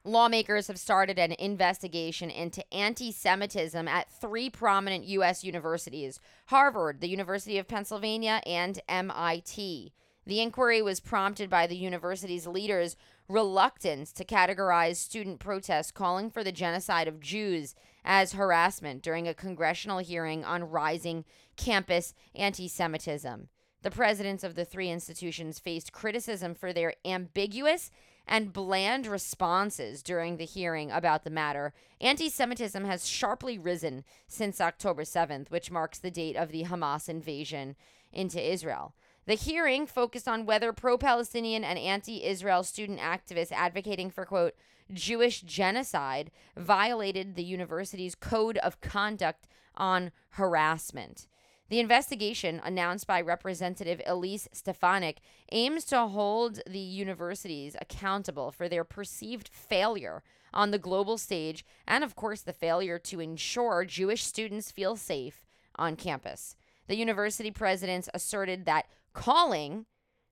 Lawmakers 0.04 0.66
have 0.66 0.80
started 0.80 1.18
an 1.18 1.32
investigation 1.38 2.28
into 2.28 2.64
anti 2.74 3.12
Semitism 3.12 3.86
at 3.86 4.10
three 4.10 4.50
prominent 4.50 5.04
U.S. 5.04 5.44
universities 5.44 6.18
Harvard, 6.46 7.00
the 7.00 7.08
University 7.08 7.58
of 7.58 7.68
Pennsylvania, 7.68 8.40
and 8.44 8.80
MIT. 8.88 9.92
The 10.26 10.40
inquiry 10.40 10.82
was 10.82 11.00
prompted 11.00 11.50
by 11.50 11.66
the 11.66 11.76
university's 11.76 12.46
leaders' 12.46 12.96
reluctance 13.28 14.12
to 14.12 14.24
categorize 14.24 14.96
student 14.96 15.40
protests 15.40 15.90
calling 15.90 16.30
for 16.30 16.44
the 16.44 16.52
genocide 16.52 17.08
of 17.08 17.20
Jews 17.20 17.74
as 18.04 18.32
harassment 18.32 19.02
during 19.02 19.28
a 19.28 19.34
congressional 19.34 19.98
hearing 19.98 20.44
on 20.44 20.64
rising 20.64 21.24
campus 21.56 22.14
anti 22.34 22.68
Semitism. 22.68 23.48
The 23.82 23.90
presidents 23.90 24.44
of 24.44 24.54
the 24.54 24.64
three 24.64 24.90
institutions 24.90 25.58
faced 25.58 25.92
criticism 25.92 26.54
for 26.54 26.72
their 26.72 26.94
ambiguous 27.04 27.90
and 28.26 28.52
bland 28.52 29.06
responses 29.06 30.02
during 30.02 30.36
the 30.36 30.44
hearing 30.44 30.90
about 30.90 31.24
the 31.24 31.30
matter, 31.30 31.72
anti 32.00 32.28
Semitism 32.28 32.84
has 32.84 33.08
sharply 33.08 33.58
risen 33.58 34.04
since 34.28 34.60
October 34.60 35.02
7th, 35.02 35.50
which 35.50 35.70
marks 35.70 35.98
the 35.98 36.10
date 36.10 36.36
of 36.36 36.52
the 36.52 36.64
Hamas 36.64 37.08
invasion 37.08 37.74
into 38.12 38.40
Israel. 38.40 38.94
The 39.26 39.34
hearing 39.34 39.86
focused 39.86 40.26
on 40.26 40.46
whether 40.46 40.72
pro 40.72 40.98
Palestinian 40.98 41.62
and 41.62 41.78
anti 41.78 42.24
Israel 42.24 42.64
student 42.64 42.98
activists 42.98 43.52
advocating 43.52 44.10
for, 44.10 44.24
quote, 44.24 44.54
Jewish 44.92 45.42
genocide 45.42 46.30
violated 46.56 47.34
the 47.34 47.44
university's 47.44 48.14
code 48.14 48.58
of 48.58 48.80
conduct 48.80 49.46
on 49.76 50.10
harassment. 50.30 51.28
The 51.68 51.80
investigation, 51.80 52.60
announced 52.62 53.06
by 53.06 53.20
Representative 53.20 54.02
Elise 54.04 54.48
Stefanik, 54.52 55.20
aims 55.52 55.84
to 55.86 56.06
hold 56.08 56.60
the 56.66 56.78
universities 56.78 57.76
accountable 57.80 58.50
for 58.50 58.68
their 58.68 58.84
perceived 58.84 59.48
failure 59.48 60.22
on 60.52 60.70
the 60.70 60.78
global 60.78 61.16
stage 61.16 61.64
and, 61.86 62.04
of 62.04 62.14
course, 62.14 62.42
the 62.42 62.52
failure 62.52 62.98
to 62.98 63.20
ensure 63.20 63.86
Jewish 63.86 64.24
students 64.24 64.70
feel 64.70 64.96
safe 64.96 65.46
on 65.76 65.96
campus. 65.96 66.56
The 66.88 66.96
university 66.96 67.50
presidents 67.50 68.10
asserted 68.12 68.66
that 68.66 68.84
calling 69.12 69.86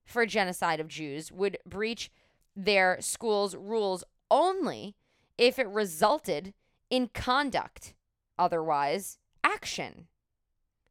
for 0.05 0.25
genocide 0.25 0.79
of 0.79 0.87
Jews 0.87 1.31
would 1.31 1.57
breach 1.65 2.11
their 2.55 2.97
school's 2.99 3.55
rules 3.55 4.03
only 4.29 4.95
if 5.37 5.57
it 5.57 5.67
resulted 5.67 6.53
in 6.89 7.09
conduct, 7.13 7.93
otherwise, 8.37 9.17
action. 9.43 10.07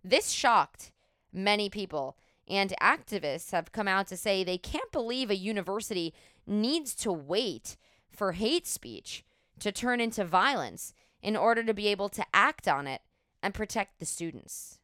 This 0.02 0.30
shocked 0.30 0.92
many 1.32 1.68
people, 1.68 2.16
and 2.48 2.74
activists 2.80 3.52
have 3.52 3.72
come 3.72 3.86
out 3.86 4.08
to 4.08 4.16
say 4.16 4.42
they 4.42 4.58
can't 4.58 4.90
believe 4.90 5.30
a 5.30 5.36
university 5.36 6.12
needs 6.46 6.94
to 6.96 7.12
wait 7.12 7.76
for 8.10 8.32
hate 8.32 8.66
speech 8.66 9.24
to 9.60 9.70
turn 9.70 10.00
into 10.00 10.24
violence 10.24 10.92
in 11.22 11.36
order 11.36 11.62
to 11.62 11.74
be 11.74 11.86
able 11.88 12.08
to 12.08 12.24
act 12.34 12.66
on 12.66 12.86
it 12.86 13.02
and 13.42 13.54
protect 13.54 14.00
the 14.00 14.06
students. 14.06 14.79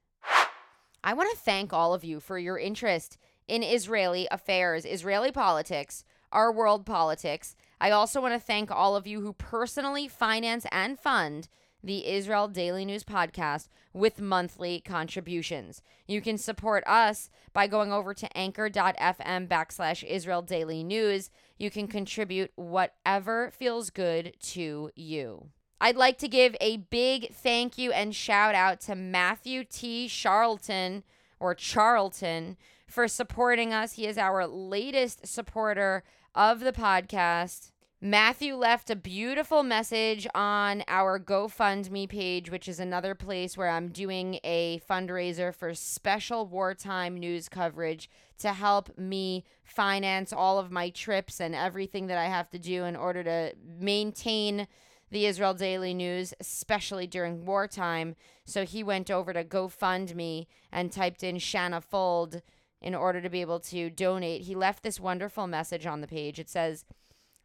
I 1.03 1.15
want 1.15 1.31
to 1.31 1.37
thank 1.37 1.73
all 1.73 1.95
of 1.95 2.05
you 2.05 2.21
for 2.21 2.39
your 2.39 2.59
interest 2.59 3.19
in 3.49 3.63
Israeli 3.63 4.27
affairs, 4.31 4.85
Israeli 4.85 5.31
politics, 5.31 6.05
our 6.33 6.51
world 6.51 6.85
politics. 6.85 7.55
I 7.81 7.91
also 7.91 8.21
want 8.21 8.35
to 8.35 8.41
thank 8.41 8.71
all 8.71 8.97
of 8.97 9.07
you 9.07 9.21
who 9.21 9.33
personally 9.33 10.09
finance 10.09 10.67
and 10.73 10.99
fund 10.99 11.49
the 11.83 12.07
Israel 12.09 12.49
Daily 12.49 12.85
News 12.85 13.05
podcast 13.05 13.69
with 13.93 14.21
monthly 14.21 14.81
contributions. 14.81 15.83
You 16.09 16.21
can 16.21 16.37
support 16.37 16.85
us 16.87 17.31
by 17.53 17.67
going 17.67 17.93
over 17.93 18.13
to 18.13 18.37
anchor.fm 18.37 19.49
backslash 19.49 20.03
Israel 20.03 20.43
Daily 20.43 20.83
News. 20.83 21.31
You 21.59 21.71
can 21.71 21.87
contribute 21.87 22.51
whatever 22.57 23.51
feels 23.53 23.91
good 23.91 24.35
to 24.41 24.91
you. 24.97 25.51
I'd 25.81 25.97
like 25.97 26.19
to 26.19 26.29
give 26.29 26.57
a 26.61 26.79
big 26.79 27.35
thank 27.35 27.77
you 27.77 27.93
and 27.93 28.15
shout 28.15 28.55
out 28.55 28.81
to 28.83 28.95
Matthew 28.95 29.65
T. 29.65 30.09
Charlton 30.09 31.03
or 31.39 31.55
Charlton 31.55 32.57
for 32.87 33.07
supporting 33.09 33.75
us. 33.75 33.93
He 33.93 34.07
is 34.07 34.17
our 34.17 34.47
latest 34.47 35.27
supporter 35.27 36.03
of 36.35 36.61
the 36.61 36.73
podcast. 36.73 37.73
Matthew 38.01 38.55
left 38.57 38.91
a 38.91 38.97
beautiful 38.97 39.63
message 39.63 40.27
on 40.35 40.83
our 40.87 41.19
GoFundMe 41.19 42.09
page, 42.09 42.51
which 42.51 42.69
is 42.69 42.79
another 42.79 43.15
place 43.15 43.57
where 43.57 43.71
I'm 43.71 43.89
doing 43.89 44.39
a 44.45 44.81
fundraiser 44.89 45.55
for 45.55 45.75
special 45.75 46.47
wartime 46.47 47.17
news 47.17 47.49
coverage 47.49 48.09
to 48.39 48.53
help 48.53 48.97
me 48.99 49.45
finance 49.65 50.33
all 50.33 50.59
of 50.59 50.71
my 50.71 50.91
trips 50.91 51.41
and 51.41 51.55
everything 51.55 52.07
that 52.07 52.19
I 52.19 52.27
have 52.27 52.51
to 52.51 52.59
do 52.59 52.85
in 52.85 52.97
order 52.97 53.25
to 53.25 53.55
maintain 53.79 54.69
the 55.11 55.27
Israel 55.27 55.55
Daily 55.55 55.95
News, 55.95 56.35
especially 56.41 57.07
during 57.07 57.45
wartime. 57.45 58.17
So 58.45 58.65
he 58.65 58.83
went 58.83 59.11
over 59.11 59.33
to 59.33 59.45
GoFundMe 59.45 60.47
and 60.73 60.93
typed 60.93 61.23
in 61.23 61.39
Shanna 61.39 61.81
Fuld 61.81 62.43
in 62.81 62.95
order 62.95 63.21
to 63.21 63.31
be 63.31 63.41
able 63.41 63.61
to 63.61 63.91
donate. 63.91 64.43
He 64.43 64.55
left 64.55 64.83
this 64.83 65.01
wonderful 65.01 65.47
message 65.47 65.87
on 65.87 66.01
the 66.01 66.07
page. 66.07 66.39
It 66.39 66.49
says, 66.49 66.85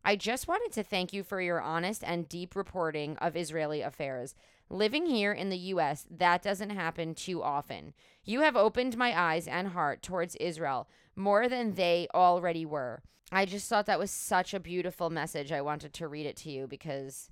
I 0.03 0.15
just 0.15 0.47
wanted 0.47 0.71
to 0.73 0.83
thank 0.83 1.13
you 1.13 1.23
for 1.23 1.41
your 1.41 1.61
honest 1.61 2.03
and 2.03 2.27
deep 2.27 2.55
reporting 2.55 3.17
of 3.17 3.37
Israeli 3.37 3.81
affairs. 3.81 4.33
Living 4.69 5.05
here 5.05 5.31
in 5.31 5.49
the 5.49 5.57
U.S., 5.57 6.07
that 6.09 6.41
doesn't 6.41 6.71
happen 6.71 7.13
too 7.13 7.43
often. 7.43 7.93
You 8.23 8.41
have 8.41 8.55
opened 8.55 8.97
my 8.97 9.19
eyes 9.19 9.47
and 9.47 9.69
heart 9.69 10.01
towards 10.01 10.35
Israel 10.37 10.87
more 11.15 11.47
than 11.47 11.73
they 11.73 12.07
already 12.13 12.65
were. 12.65 13.03
I 13.31 13.45
just 13.45 13.69
thought 13.69 13.85
that 13.85 13.99
was 13.99 14.11
such 14.11 14.53
a 14.53 14.59
beautiful 14.59 15.09
message. 15.09 15.51
I 15.51 15.61
wanted 15.61 15.93
to 15.93 16.07
read 16.07 16.25
it 16.25 16.37
to 16.37 16.51
you 16.51 16.67
because 16.67 17.29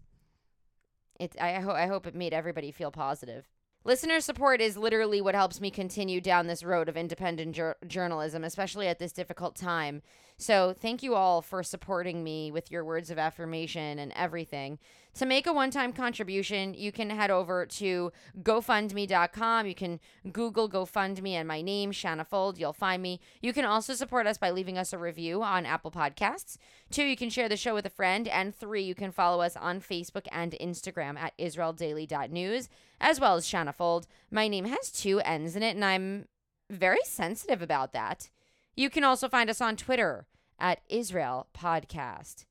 it 1.19 1.35
I, 1.39 1.53
ho- 1.61 1.71
I 1.71 1.87
hope 1.87 2.07
it 2.07 2.15
made 2.15 2.33
everybody 2.33 2.71
feel 2.71 2.91
positive. 2.91 3.47
Listener 3.85 4.19
support 4.19 4.59
is 4.59 4.77
literally 4.77 5.21
what 5.21 5.35
helps 5.35 5.61
me 5.61 5.71
continue 5.71 6.19
down 6.19 6.47
this 6.47 6.63
road 6.63 6.89
of 6.89 6.97
independent 6.97 7.55
jur- 7.55 7.77
journalism, 7.87 8.43
especially 8.43 8.87
at 8.87 8.99
this 8.99 9.13
difficult 9.13 9.55
time. 9.55 10.01
So, 10.37 10.73
thank 10.73 11.01
you 11.01 11.15
all 11.15 11.41
for 11.41 11.63
supporting 11.63 12.23
me 12.23 12.51
with 12.51 12.71
your 12.71 12.83
words 12.83 13.09
of 13.09 13.17
affirmation 13.17 13.99
and 13.99 14.11
everything. 14.15 14.79
To 15.15 15.25
make 15.25 15.47
a 15.47 15.53
one 15.53 15.71
time 15.71 15.91
contribution, 15.91 16.73
you 16.73 16.91
can 16.91 17.09
head 17.09 17.31
over 17.31 17.65
to 17.65 18.11
GoFundMe.com. 18.41 19.65
You 19.65 19.75
can 19.75 19.99
Google 20.31 20.69
GoFundMe 20.69 21.31
and 21.31 21.47
my 21.47 21.61
name, 21.61 21.91
Shanna 21.91 22.25
Fuld. 22.25 22.57
You'll 22.57 22.73
find 22.73 23.01
me. 23.01 23.19
You 23.41 23.51
can 23.51 23.65
also 23.65 23.93
support 23.93 24.27
us 24.27 24.37
by 24.37 24.51
leaving 24.51 24.77
us 24.77 24.93
a 24.93 24.97
review 24.97 25.41
on 25.41 25.65
Apple 25.65 25.91
Podcasts. 25.91 26.57
Two, 26.89 27.03
you 27.03 27.17
can 27.17 27.29
share 27.29 27.49
the 27.49 27.57
show 27.57 27.73
with 27.73 27.85
a 27.85 27.89
friend. 27.89 28.27
And 28.27 28.55
three, 28.55 28.83
you 28.83 28.95
can 28.95 29.11
follow 29.11 29.41
us 29.41 29.57
on 29.57 29.81
Facebook 29.81 30.27
and 30.31 30.55
Instagram 30.61 31.17
at 31.17 31.37
IsraelDaily.news, 31.37 32.69
as 32.99 33.19
well 33.19 33.35
as 33.35 33.47
Shanna 33.47 33.73
Fuld. 33.73 34.05
My 34.31 34.47
name 34.47 34.65
has 34.65 34.91
two 34.91 35.19
N's 35.19 35.55
in 35.55 35.63
it, 35.63 35.75
and 35.75 35.85
I'm 35.85 36.27
very 36.69 37.03
sensitive 37.03 37.61
about 37.61 37.93
that. 37.93 38.29
You 38.75 38.89
can 38.89 39.03
also 39.03 39.27
find 39.27 39.49
us 39.49 39.61
on 39.61 39.75
Twitter 39.75 40.25
at 40.59 40.81
Israel 40.89 41.47
Podcast. 41.57 42.45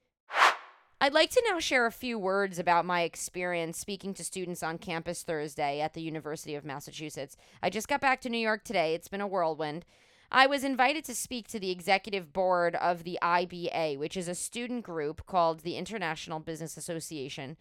I'd 1.01 1.13
like 1.13 1.31
to 1.31 1.43
now 1.49 1.61
share 1.61 1.87
a 1.87 1.93
few 1.93 2.19
words 2.19 2.59
about 2.59 2.85
my 2.85 3.03
experience 3.03 3.79
speaking 3.79 4.15
to 4.15 4.25
students 4.25 4.65
on 4.65 4.79
campus 4.79 5.23
Thursday 5.23 5.81
at 5.81 5.95
the 5.95 6.03
University 6.03 6.57
of 6.57 6.65
Massachusetts. 6.65 7.37
I 7.63 7.71
just 7.71 7.87
got 7.87 8.01
back 8.01 8.21
to 8.23 8.29
New 8.29 8.39
York 8.39 8.65
today. 8.65 8.95
It's 8.95 9.07
been 9.07 9.21
a 9.21 9.27
whirlwind. 9.27 9.85
I 10.33 10.49
was 10.49 10.65
invited 10.65 11.05
to 11.05 11.15
speak 11.15 11.47
to 11.49 11.61
the 11.61 11.71
executive 11.71 12.33
board 12.33 12.75
of 12.75 13.05
the 13.05 13.19
IBA, 13.23 13.97
which 13.97 14.17
is 14.17 14.27
a 14.27 14.35
student 14.35 14.83
group 14.83 15.25
called 15.25 15.61
the 15.61 15.77
International 15.77 16.41
Business 16.41 16.77
Association. 16.77 17.57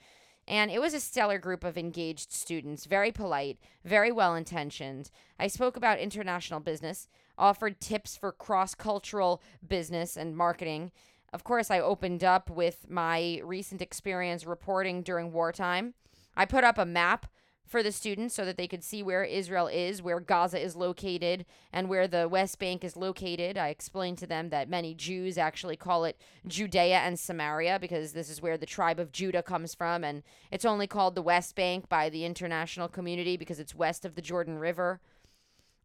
And 0.47 0.71
it 0.71 0.79
was 0.79 0.93
a 0.93 0.99
stellar 0.99 1.39
group 1.39 1.63
of 1.63 1.77
engaged 1.77 2.31
students, 2.31 2.85
very 2.85 3.11
polite, 3.11 3.59
very 3.83 4.11
well 4.11 4.33
intentioned. 4.33 5.11
I 5.37 5.47
spoke 5.47 5.75
about 5.75 5.99
international 5.99 6.61
business, 6.61 7.07
offered 7.37 7.81
tips 7.81 8.15
for 8.15 8.31
cross 8.31 8.73
cultural 8.73 9.41
business 9.67 10.15
and 10.15 10.37
marketing, 10.37 10.91
of 11.33 11.43
course, 11.43 11.69
I 11.69 11.79
opened 11.79 12.23
up 12.23 12.49
with 12.49 12.89
my 12.89 13.41
recent 13.43 13.81
experience 13.81 14.45
reporting 14.45 15.03
during 15.03 15.31
wartime. 15.31 15.93
I 16.35 16.45
put 16.45 16.63
up 16.63 16.77
a 16.77 16.85
map 16.85 17.27
for 17.67 17.83
the 17.83 17.91
students 17.91 18.33
so 18.33 18.45
that 18.45 18.57
they 18.57 18.67
could 18.67 18.83
see 18.83 19.03
where 19.03 19.23
Israel 19.23 19.67
is, 19.67 20.01
where 20.01 20.19
Gaza 20.19 20.59
is 20.59 20.75
located, 20.75 21.45
and 21.73 21.89
where 21.89 22.07
the 22.07 22.27
West 22.27 22.59
Bank 22.59 22.83
is 22.83 22.95
located. 22.95 23.57
I 23.57 23.67
explained 23.67 24.17
to 24.19 24.27
them 24.27 24.49
that 24.49 24.69
many 24.69 24.93
Jews 24.93 25.37
actually 25.37 25.75
call 25.75 26.05
it 26.05 26.19
Judea 26.47 26.99
and 26.99 27.19
Samaria 27.19 27.77
because 27.79 28.13
this 28.13 28.29
is 28.29 28.41
where 28.41 28.57
the 28.57 28.65
tribe 28.65 28.99
of 28.99 29.11
Judah 29.11 29.43
comes 29.43 29.75
from, 29.75 30.03
and 30.03 30.23
it's 30.49 30.65
only 30.65 30.87
called 30.87 31.15
the 31.15 31.21
West 31.21 31.55
Bank 31.55 31.89
by 31.89 32.09
the 32.09 32.23
international 32.23 32.87
community 32.87 33.35
because 33.35 33.59
it's 33.59 33.75
west 33.75 34.05
of 34.05 34.15
the 34.15 34.21
Jordan 34.21 34.57
River. 34.57 35.01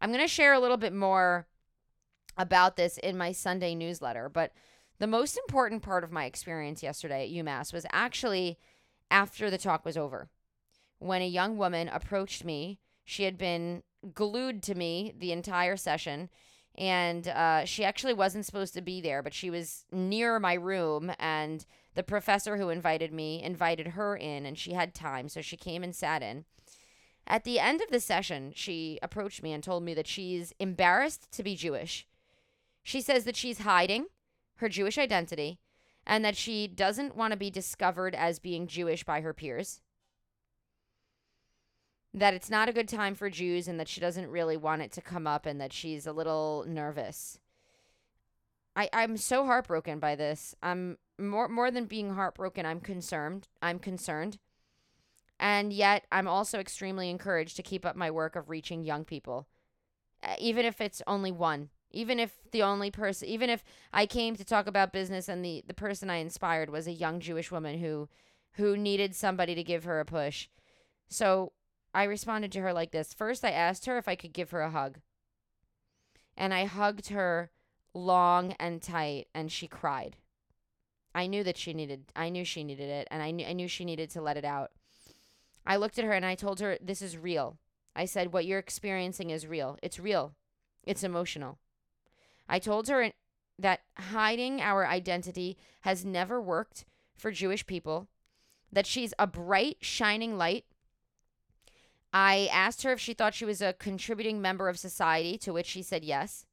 I'm 0.01 0.11
going 0.11 0.23
to 0.23 0.29
share 0.29 0.53
a 0.53 0.61
little 0.61 0.77
bit 0.77 0.93
more 0.93 1.47
about 2.37 2.77
this 2.77 2.97
in 2.99 3.17
my 3.17 3.33
Sunday 3.33 3.75
newsletter, 3.75 4.29
but 4.29 4.53
the 4.99 5.07
most 5.07 5.37
important 5.37 5.83
part 5.83 6.05
of 6.05 6.13
my 6.13 6.27
experience 6.27 6.83
yesterday 6.83 7.25
at 7.25 7.45
UMass 7.45 7.73
was 7.73 7.85
actually 7.91 8.59
after 9.11 9.51
the 9.51 9.59
talk 9.59 9.85
was 9.85 9.97
over. 9.97 10.29
When 11.03 11.23
a 11.23 11.27
young 11.27 11.57
woman 11.57 11.89
approached 11.89 12.45
me, 12.45 12.79
she 13.05 13.25
had 13.25 13.37
been 13.37 13.83
glued 14.15 14.63
to 14.65 14.75
me 14.75 15.13
the 15.17 15.33
entire 15.33 15.77
session 15.77 16.31
and 16.77 17.29
uh, 17.29 17.65
she 17.65 17.85
actually 17.85 18.15
wasn't 18.15 18.47
supposed 18.47 18.75
to 18.75 18.81
be 18.81 19.01
there, 19.01 19.23
but 19.23 19.35
she 19.35 19.51
was 19.51 19.85
near 19.93 20.39
my 20.41 20.55
room, 20.55 21.13
and 21.19 21.67
the 21.95 22.03
professor 22.03 22.57
who 22.57 22.71
invited 22.71 23.13
me 23.13 23.43
invited 23.43 23.89
her 23.89 24.17
in, 24.17 24.47
and 24.47 24.59
she 24.59 24.73
had 24.73 24.95
time, 24.95 25.29
so 25.29 25.43
she 25.43 25.57
came 25.57 25.83
and 25.83 25.95
sat 25.95 26.23
in. 26.23 26.45
At 27.27 27.45
the 27.45 27.59
end 27.59 27.83
of 27.83 27.91
the 27.91 28.01
session, 28.01 28.53
she 28.55 28.99
approached 29.03 29.43
me 29.43 29.53
and 29.53 29.63
told 29.63 29.83
me 29.83 29.95
that 29.95 30.07
she's 30.07 30.55
embarrassed 30.59 31.31
to 31.33 31.43
be 31.43 31.55
Jewish. 31.55 32.07
She 32.83 33.01
says 33.01 33.25
that 33.25 33.37
she's 33.37 33.61
hiding 33.61 34.07
her 34.57 34.69
Jewish 34.69 34.99
identity 34.99 35.61
and 36.05 36.25
that 36.25 36.37
she 36.37 36.67
doesn't 36.67 37.17
want 37.17 37.31
to 37.31 37.37
be 37.37 37.51
discovered 37.51 38.15
as 38.15 38.41
being 38.41 38.67
Jewish 38.67 39.05
by 39.05 39.21
her 39.21 39.33
peers. 39.33 39.81
That 42.15 42.35
it's 42.35 42.51
not 42.51 42.69
a 42.69 42.73
good 42.73 42.89
time 42.89 43.15
for 43.15 43.31
Jews 43.31 43.69
and 43.69 43.81
that 43.81 43.89
she 43.89 44.01
doesn't 44.01 44.29
really 44.29 44.57
want 44.57 44.83
it 44.83 44.93
to 44.93 45.01
come 45.01 45.27
up 45.27 45.47
and 45.47 45.61
that 45.61 45.73
she's 45.73 46.07
a 46.07 46.13
little 46.13 46.65
nervous. 46.69 47.39
I, 48.77 48.89
I'm 48.93 49.17
so 49.17 49.45
heartbroken 49.47 49.99
by 49.99 50.15
this. 50.15 50.55
I'm 50.63 50.99
more 51.19 51.49
more 51.49 51.71
than 51.71 51.87
being 51.87 52.15
heartbroken, 52.15 52.67
I'm 52.67 52.81
concerned. 52.81 53.49
I'm 53.63 53.79
concerned. 53.79 54.39
And 55.41 55.73
yet 55.73 56.07
I'm 56.13 56.29
also 56.29 56.59
extremely 56.59 57.11
encouraged 57.11 57.57
to 57.57 57.63
keep 57.63 57.85
up 57.85 57.97
my 57.97 58.11
work 58.11 58.37
of 58.37 58.51
reaching 58.51 58.85
young 58.85 59.05
people. 59.05 59.49
Uh, 60.23 60.35
even 60.39 60.65
if 60.65 60.81
it's 60.81 61.03
only 61.07 61.33
one 61.33 61.71
even 61.93 62.19
if 62.19 62.33
the 62.51 62.63
only 62.63 62.91
person 62.91 63.29
even 63.29 63.51
if 63.51 63.63
i 63.93 64.07
came 64.07 64.35
to 64.35 64.45
talk 64.45 64.67
about 64.67 64.93
business 64.93 65.29
and 65.29 65.45
the 65.45 65.63
the 65.67 65.75
person 65.75 66.11
i 66.11 66.17
inspired 66.17 66.71
was 66.71 66.87
a 66.87 66.93
young 66.93 67.21
jewish 67.21 67.51
woman 67.51 67.79
who 67.79 68.09
who 68.53 68.77
needed 68.77 69.15
somebody 69.15 69.55
to 69.55 69.63
give 69.63 69.85
her 69.85 70.01
a 70.01 70.05
push 70.05 70.49
so 71.09 71.53
i 71.95 72.05
responded 72.05 72.53
to 72.53 72.61
her 72.61 72.73
like 72.73 72.91
this. 72.91 73.15
First 73.15 73.45
i 73.45 73.51
asked 73.51 73.87
her 73.87 73.99
if 73.99 74.09
i 74.09 74.15
could 74.15 74.33
give 74.33 74.51
her 74.51 74.61
a 74.61 74.71
hug. 74.71 74.99
And 76.37 76.53
i 76.55 76.65
hugged 76.65 77.09
her 77.09 77.51
long 77.95 78.53
and 78.53 78.83
tight 78.83 79.29
and 79.35 79.53
she 79.53 79.67
cried. 79.67 80.17
I 81.15 81.27
knew 81.27 81.45
that 81.45 81.59
she 81.59 81.75
needed 81.75 82.05
i 82.17 82.29
knew 82.29 82.45
she 82.45 82.65
needed 82.65 82.89
it 82.89 83.09
and 83.11 83.23
i 83.23 83.31
knew 83.31 83.47
i 83.47 83.53
knew 83.53 83.69
she 83.69 83.85
needed 83.85 84.11
to 84.11 84.23
let 84.23 84.37
it 84.37 84.45
out. 84.45 84.73
I 85.65 85.77
looked 85.77 85.99
at 85.99 86.05
her 86.05 86.13
and 86.13 86.27
i 86.27 86.35
told 86.35 86.61
her 86.61 86.79
this 86.81 87.03
is 87.03 87.17
real. 87.17 87.59
I 87.95 88.07
said 88.07 88.33
what 88.33 88.47
you're 88.47 88.59
experiencing 88.59 89.31
is 89.31 89.47
real. 89.47 89.79
It's 89.83 89.99
real. 89.99 90.35
It's 90.85 91.05
emotional. 91.05 91.59
I 92.49 92.59
told 92.59 92.89
her 92.89 93.13
that 93.59 93.81
hiding 93.97 94.61
our 94.61 94.87
identity 94.87 95.57
has 95.83 96.05
never 96.05 96.41
worked 96.41 96.85
for 97.15 97.31
Jewish 97.31 97.67
people, 97.67 98.09
that 98.73 98.87
she's 98.87 99.15
a 99.19 99.27
bright, 99.27 99.79
shining 99.81 100.37
light. 100.37 100.65
I 102.13 102.49
asked 102.53 102.83
her 102.83 102.93
if 102.93 103.01
she 103.01 103.15
thought 103.15 103.35
she 103.35 103.45
was 103.45 103.63
a 103.63 103.73
contributing 103.73 104.43
member 104.43 104.69
of 104.69 104.79
society, 104.79 105.39
to 105.39 105.53
which 105.53 105.67
she 105.67 105.83
said 105.83 106.05
yes. 106.05 106.45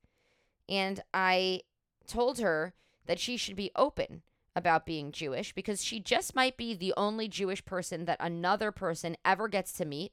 And 0.70 1.02
I 1.14 1.62
told 2.08 2.40
her 2.40 2.74
that 3.06 3.20
she 3.20 3.38
should 3.38 3.56
be 3.56 3.72
open 3.76 4.22
about 4.56 4.86
being 4.86 5.12
Jewish 5.12 5.54
because 5.54 5.84
she 5.84 6.00
just 6.00 6.36
might 6.36 6.58
be 6.58 6.74
the 6.74 6.94
only 6.96 7.28
Jewish 7.28 7.64
person 7.66 8.06
that 8.06 8.18
another 8.20 8.72
person 8.72 9.18
ever 9.26 9.48
gets 9.48 9.74
to 9.74 9.86
meet. 9.86 10.12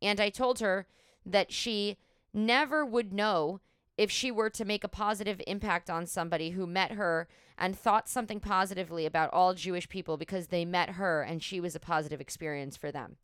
And 0.00 0.20
I 0.20 0.30
told 0.30 0.60
her 0.60 0.86
that 1.26 1.52
she 1.52 1.96
never 2.32 2.84
would 2.84 3.12
know 3.12 3.60
if 3.96 4.10
she 4.10 4.30
were 4.30 4.50
to 4.50 4.64
make 4.64 4.84
a 4.84 4.88
positive 4.88 5.42
impact 5.46 5.90
on 5.90 6.06
somebody 6.06 6.50
who 6.50 6.66
met 6.66 6.92
her 6.92 7.28
and 7.58 7.76
thought 7.76 8.08
something 8.08 8.38
positively 8.38 9.06
about 9.06 9.32
all 9.32 9.54
Jewish 9.54 9.88
people 9.88 10.16
because 10.16 10.48
they 10.48 10.64
met 10.64 10.90
her 10.90 11.22
and 11.22 11.42
she 11.42 11.60
was 11.60 11.74
a 11.74 11.80
positive 11.80 12.20
experience 12.20 12.76
for 12.76 12.92
them. 12.92 13.16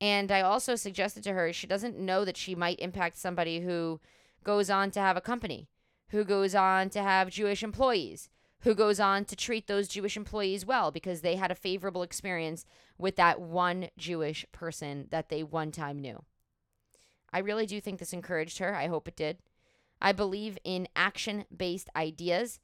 And 0.00 0.32
I 0.32 0.40
also 0.40 0.76
suggested 0.76 1.22
to 1.24 1.32
her 1.32 1.52
she 1.52 1.66
doesn't 1.66 1.98
know 1.98 2.24
that 2.24 2.36
she 2.36 2.54
might 2.54 2.80
impact 2.80 3.16
somebody 3.16 3.60
who 3.60 4.00
goes 4.44 4.70
on 4.70 4.90
to 4.92 5.00
have 5.00 5.16
a 5.16 5.20
company, 5.20 5.68
who 6.08 6.24
goes 6.24 6.54
on 6.54 6.88
to 6.90 7.02
have 7.02 7.30
Jewish 7.30 7.62
employees, 7.62 8.30
who 8.60 8.74
goes 8.74 8.98
on 8.98 9.24
to 9.26 9.36
treat 9.36 9.66
those 9.66 9.88
Jewish 9.88 10.16
employees 10.16 10.64
well 10.64 10.90
because 10.90 11.20
they 11.20 11.36
had 11.36 11.50
a 11.50 11.54
favorable 11.54 12.02
experience 12.02 12.64
with 12.98 13.16
that 13.16 13.40
one 13.40 13.88
Jewish 13.98 14.46
person 14.52 15.06
that 15.10 15.28
they 15.28 15.42
one 15.42 15.70
time 15.70 16.00
knew. 16.00 16.24
I 17.32 17.38
really 17.38 17.66
do 17.66 17.80
think 17.80 17.98
this 17.98 18.12
encouraged 18.12 18.58
her. 18.58 18.74
I 18.74 18.86
hope 18.86 19.06
it 19.06 19.16
did. 19.16 19.38
I 20.00 20.12
believe 20.12 20.56
in 20.64 20.88
action 20.96 21.44
based 21.54 21.90
ideas. 21.94 22.58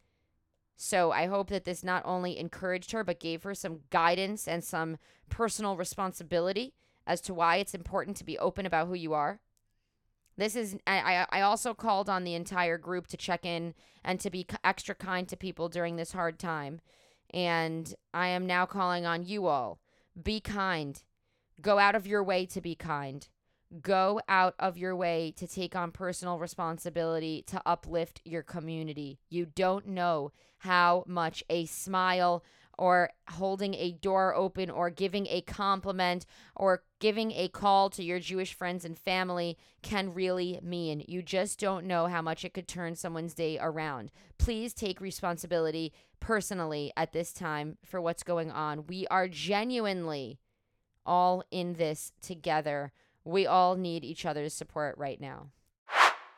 So 0.77 1.12
I 1.12 1.27
hope 1.27 1.49
that 1.49 1.64
this 1.64 1.85
not 1.85 2.03
only 2.05 2.38
encouraged 2.38 2.92
her, 2.92 3.05
but 3.05 3.20
gave 3.20 3.42
her 3.44 3.55
some 3.55 3.81
guidance 3.90 4.49
and 4.49 4.64
some 4.64 4.99
personal 5.31 5.77
responsibility 5.77 6.75
as 7.07 7.21
to 7.23 7.35
why 7.35 7.57
it's 7.57 7.75
important 7.75 8.16
to 8.19 8.25
be 8.25 8.38
open 8.38 8.66
about 8.66 8.88
who 8.88 8.95
you 8.95 9.12
are. 9.12 9.40
This 10.37 10.55
is, 10.55 10.77
I, 10.87 11.27
I 11.31 11.40
also 11.40 11.73
called 11.73 12.11
on 12.11 12.25
the 12.25 12.35
entire 12.35 12.77
group 12.77 13.07
to 13.09 13.16
check 13.16 13.47
in 13.47 13.75
and 14.05 14.21
to 14.21 14.31
be 14.31 14.47
extra 14.62 14.95
kind 14.95 15.27
to 15.29 15.37
people 15.37 15.69
during 15.69 15.97
this 15.97 16.12
hard 16.12 16.38
time. 16.38 16.81
And 17.33 17.95
I 18.12 18.29
am 18.29 18.47
now 18.47 18.66
calling 18.66 19.07
on 19.07 19.25
you 19.25 19.47
all 19.47 19.81
be 20.23 20.40
kind. 20.40 21.03
Go 21.61 21.79
out 21.79 21.95
of 21.95 22.07
your 22.07 22.23
way 22.23 22.47
to 22.47 22.61
be 22.61 22.75
kind. 22.75 23.27
Go 23.81 24.21
out 24.29 24.55
of 24.59 24.79
your 24.79 24.95
way 24.95 25.33
to 25.37 25.47
take 25.47 25.75
on 25.75 25.90
personal 25.90 26.38
responsibility 26.38 27.42
to 27.49 27.61
uplift 27.66 28.21
your 28.25 28.42
community. 28.42 29.19
You 29.29 29.47
don't 29.47 29.88
know 29.88 30.33
how 30.59 31.05
much 31.07 31.42
a 31.51 31.66
smile 31.66 32.45
or 32.78 33.10
holding 33.30 33.74
a 33.74 33.92
door 33.92 34.34
open 34.34 34.70
or 34.70 34.90
giving 34.90 35.26
a 35.28 35.40
compliment 35.40 36.26
or 36.54 36.82
giving 36.98 37.32
a 37.32 37.48
call 37.48 37.88
to 37.90 38.02
your 38.02 38.20
Jewish 38.20 38.54
friends 38.54 38.84
and 38.84 38.98
family 38.98 39.56
can 39.82 40.12
really 40.12 40.60
mean. 40.62 41.04
You 41.08 41.22
just 41.22 41.58
don't 41.58 41.86
know 41.86 42.06
how 42.06 42.20
much 42.20 42.44
it 42.44 42.52
could 42.52 42.68
turn 42.68 42.94
someone's 42.94 43.34
day 43.34 43.58
around. 43.60 44.10
Please 44.38 44.74
take 44.74 45.00
responsibility 45.00 45.92
personally 46.20 46.92
at 46.96 47.12
this 47.12 47.32
time 47.32 47.78
for 47.84 48.00
what's 48.00 48.22
going 48.22 48.50
on. 48.50 48.86
We 48.86 49.06
are 49.08 49.28
genuinely 49.28 50.38
all 51.04 51.44
in 51.50 51.74
this 51.74 52.12
together. 52.20 52.92
We 53.24 53.46
all 53.46 53.76
need 53.76 54.04
each 54.04 54.26
other's 54.26 54.54
support 54.54 54.98
right 54.98 55.20
now. 55.20 55.48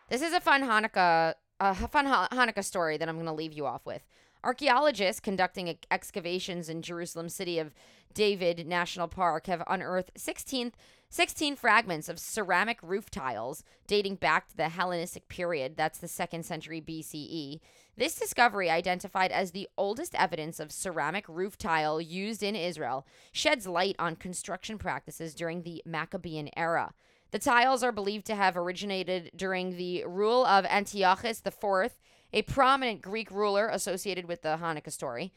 This 0.08 0.22
is 0.22 0.32
a 0.32 0.40
fun 0.40 0.62
Hanukkah, 0.62 1.34
a 1.60 1.74
fun 1.74 2.06
Hanukkah 2.06 2.64
story 2.64 2.96
that 2.96 3.08
I'm 3.08 3.16
going 3.16 3.26
to 3.26 3.32
leave 3.32 3.52
you 3.52 3.66
off 3.66 3.84
with. 3.84 4.02
Archaeologists 4.44 5.20
conducting 5.20 5.76
excavations 5.90 6.68
in 6.68 6.82
Jerusalem 6.82 7.28
city 7.28 7.58
of 7.58 7.72
David 8.14 8.66
National 8.66 9.08
Park 9.08 9.46
have 9.46 9.62
unearthed 9.66 10.12
16, 10.16 10.72
16 11.10 11.56
fragments 11.56 12.08
of 12.08 12.18
ceramic 12.18 12.78
roof 12.82 13.10
tiles 13.10 13.64
dating 13.86 14.16
back 14.16 14.48
to 14.48 14.56
the 14.56 14.68
Hellenistic 14.68 15.28
period, 15.28 15.76
that's 15.76 15.98
the 15.98 16.06
2nd 16.06 16.44
century 16.44 16.80
BCE. 16.80 17.60
This 17.96 18.14
discovery, 18.14 18.70
identified 18.70 19.32
as 19.32 19.50
the 19.50 19.68
oldest 19.76 20.14
evidence 20.14 20.60
of 20.60 20.70
ceramic 20.70 21.28
roof 21.28 21.58
tile 21.58 22.00
used 22.00 22.44
in 22.44 22.54
Israel, 22.54 23.06
sheds 23.32 23.66
light 23.66 23.96
on 23.98 24.14
construction 24.14 24.78
practices 24.78 25.34
during 25.34 25.62
the 25.62 25.82
Maccabean 25.84 26.48
era. 26.56 26.92
The 27.32 27.40
tiles 27.40 27.82
are 27.82 27.92
believed 27.92 28.24
to 28.26 28.36
have 28.36 28.56
originated 28.56 29.32
during 29.36 29.76
the 29.76 30.04
rule 30.06 30.46
of 30.46 30.64
Antiochus 30.64 31.42
IV 31.44 31.92
a 32.32 32.42
prominent 32.42 33.02
Greek 33.02 33.30
ruler 33.30 33.68
associated 33.68 34.26
with 34.26 34.42
the 34.42 34.58
Hanukkah 34.60 34.92
story. 34.92 35.32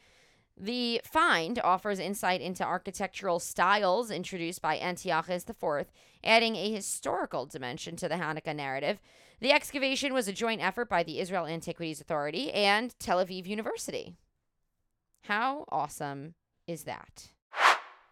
The 0.56 1.00
find 1.04 1.58
offers 1.58 1.98
insight 1.98 2.40
into 2.40 2.64
architectural 2.64 3.38
styles 3.38 4.10
introduced 4.10 4.60
by 4.60 4.78
Antiochus 4.78 5.44
IV, 5.48 5.86
adding 6.22 6.56
a 6.56 6.72
historical 6.72 7.46
dimension 7.46 7.96
to 7.96 8.08
the 8.08 8.16
Hanukkah 8.16 8.54
narrative. 8.54 9.00
The 9.40 9.52
excavation 9.52 10.12
was 10.12 10.28
a 10.28 10.32
joint 10.32 10.62
effort 10.62 10.88
by 10.88 11.02
the 11.02 11.18
Israel 11.18 11.46
Antiquities 11.46 12.00
Authority 12.00 12.52
and 12.52 12.94
Tel 12.98 13.24
Aviv 13.24 13.46
University. 13.46 14.14
How 15.22 15.64
awesome 15.70 16.34
is 16.66 16.84
that? 16.84 17.28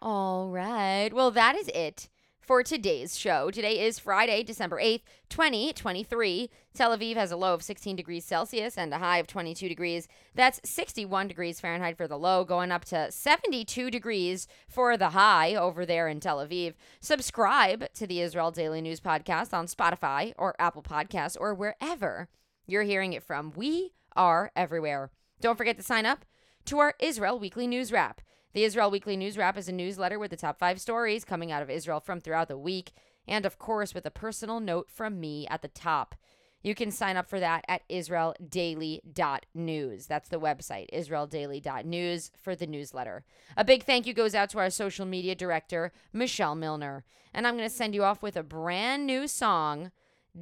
All 0.01 0.49
right. 0.49 1.11
Well, 1.13 1.31
that 1.31 1.55
is 1.55 1.69
it 1.69 2.09
for 2.41 2.63
today's 2.63 3.17
show. 3.17 3.51
Today 3.51 3.79
is 3.85 3.99
Friday, 3.99 4.43
December 4.43 4.81
8th, 4.81 5.03
2023. 5.29 6.49
Tel 6.73 6.97
Aviv 6.97 7.15
has 7.15 7.31
a 7.31 7.37
low 7.37 7.53
of 7.53 7.61
16 7.61 7.95
degrees 7.95 8.25
Celsius 8.25 8.77
and 8.77 8.93
a 8.93 8.97
high 8.97 9.19
of 9.19 9.27
22 9.27 9.69
degrees. 9.69 10.07
That's 10.33 10.59
61 10.65 11.27
degrees 11.27 11.59
Fahrenheit 11.59 11.97
for 11.97 12.07
the 12.07 12.17
low, 12.17 12.43
going 12.43 12.71
up 12.71 12.83
to 12.85 13.11
72 13.11 13.91
degrees 13.91 14.47
for 14.67 14.97
the 14.97 15.11
high 15.11 15.55
over 15.55 15.85
there 15.85 16.07
in 16.07 16.19
Tel 16.19 16.39
Aviv. 16.39 16.73
Subscribe 16.99 17.93
to 17.93 18.07
the 18.07 18.21
Israel 18.21 18.51
Daily 18.51 18.81
News 18.81 18.99
Podcast 18.99 19.53
on 19.53 19.67
Spotify 19.67 20.33
or 20.37 20.55
Apple 20.59 20.83
Podcasts 20.83 21.37
or 21.39 21.53
wherever 21.53 22.27
you're 22.65 22.83
hearing 22.83 23.13
it 23.13 23.23
from. 23.23 23.53
We 23.55 23.93
are 24.15 24.51
everywhere. 24.55 25.11
Don't 25.39 25.57
forget 25.57 25.77
to 25.77 25.83
sign 25.83 26.05
up 26.05 26.25
to 26.65 26.79
our 26.79 26.95
Israel 26.99 27.39
Weekly 27.39 27.67
News 27.67 27.91
Wrap. 27.91 28.21
The 28.53 28.65
Israel 28.65 28.91
Weekly 28.91 29.15
News 29.15 29.37
Wrap 29.37 29.57
is 29.57 29.69
a 29.69 29.71
newsletter 29.71 30.19
with 30.19 30.29
the 30.29 30.35
top 30.35 30.59
five 30.59 30.81
stories 30.81 31.23
coming 31.23 31.53
out 31.53 31.63
of 31.63 31.69
Israel 31.69 32.01
from 32.01 32.19
throughout 32.19 32.49
the 32.49 32.57
week, 32.57 32.91
and 33.25 33.45
of 33.45 33.57
course, 33.57 33.93
with 33.93 34.05
a 34.05 34.11
personal 34.11 34.59
note 34.59 34.89
from 34.89 35.21
me 35.21 35.47
at 35.47 35.61
the 35.61 35.69
top. 35.69 36.15
You 36.61 36.75
can 36.75 36.91
sign 36.91 37.15
up 37.15 37.29
for 37.29 37.39
that 37.39 37.63
at 37.69 37.87
israeldaily.news. 37.87 40.05
That's 40.05 40.27
the 40.27 40.39
website, 40.39 40.87
israeldaily.news, 40.93 42.31
for 42.41 42.53
the 42.53 42.67
newsletter. 42.67 43.23
A 43.55 43.63
big 43.63 43.83
thank 43.83 44.05
you 44.05 44.13
goes 44.13 44.35
out 44.35 44.49
to 44.49 44.59
our 44.59 44.69
social 44.69 45.05
media 45.05 45.33
director, 45.33 45.93
Michelle 46.11 46.55
Milner. 46.55 47.05
And 47.33 47.47
I'm 47.47 47.55
going 47.55 47.69
to 47.69 47.73
send 47.73 47.95
you 47.95 48.03
off 48.03 48.21
with 48.21 48.35
a 48.35 48.43
brand 48.43 49.07
new 49.07 49.29
song, 49.29 49.91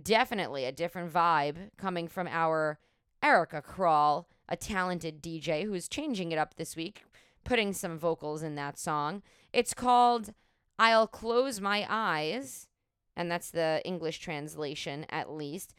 definitely 0.01 0.65
a 0.65 0.71
different 0.71 1.13
vibe, 1.13 1.69
coming 1.77 2.07
from 2.07 2.27
our 2.27 2.79
Erika 3.21 3.61
Krall, 3.61 4.25
a 4.49 4.57
talented 4.57 5.21
DJ 5.21 5.65
who's 5.65 5.87
changing 5.87 6.31
it 6.31 6.39
up 6.39 6.55
this 6.55 6.75
week 6.75 7.03
putting 7.49 7.73
some 7.73 7.97
vocals 7.97 8.43
in 8.43 8.53
that 8.53 8.77
song. 8.77 9.23
It's 9.51 9.73
called 9.73 10.35
I'll 10.77 11.07
Close 11.07 11.59
My 11.59 11.83
Eyes, 11.89 12.67
and 13.15 13.31
that's 13.31 13.49
the 13.49 13.81
English 13.83 14.19
translation 14.19 15.03
at 15.09 15.31
least. 15.31 15.73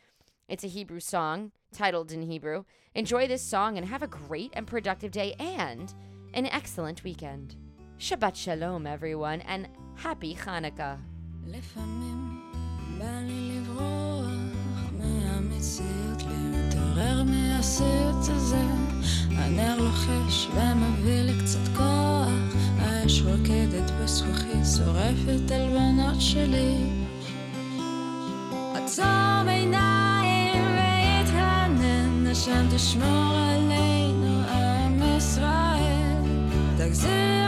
It's 0.49 0.65
a 0.65 0.67
Hebrew 0.67 0.99
song 0.99 1.53
titled 1.73 2.11
in 2.11 2.23
Hebrew. 2.23 2.65
Enjoy 2.97 3.29
this 3.29 3.43
song 3.43 3.79
and 3.79 3.87
have 3.87 4.03
a 4.03 4.09
great 4.09 4.51
and 4.55 4.67
productive 4.67 5.13
day 5.13 5.37
and 5.39 5.95
an 6.35 6.47
excellent 6.47 7.05
weekend. 7.05 7.55
Shabbat 8.01 8.35
Shalom, 8.35 8.85
everyone, 8.85 9.41
and 9.43 9.69
happy 9.95 10.35
Hanukkah. 10.35 10.99
הנר 19.37 19.77
לוחש 19.79 20.49
ומביא 20.55 21.23
לי 21.23 21.33
קצת 21.43 21.77
כוח, 21.77 22.29
האש 22.79 23.23
רוקדת 23.23 23.91
בזכוכית, 23.91 24.67
שורפת 24.77 25.51
על 25.51 25.69
בנות 25.69 26.21
שלי. 26.21 26.75
עצום 28.75 29.49
עיניים 29.49 30.65
והתענן, 30.77 32.27
השם 32.31 32.67
תשמור 32.77 33.35
עלינו, 33.35 34.43
עם 34.49 35.03
ישראל. 35.17 36.17
תגזיר 36.77 37.40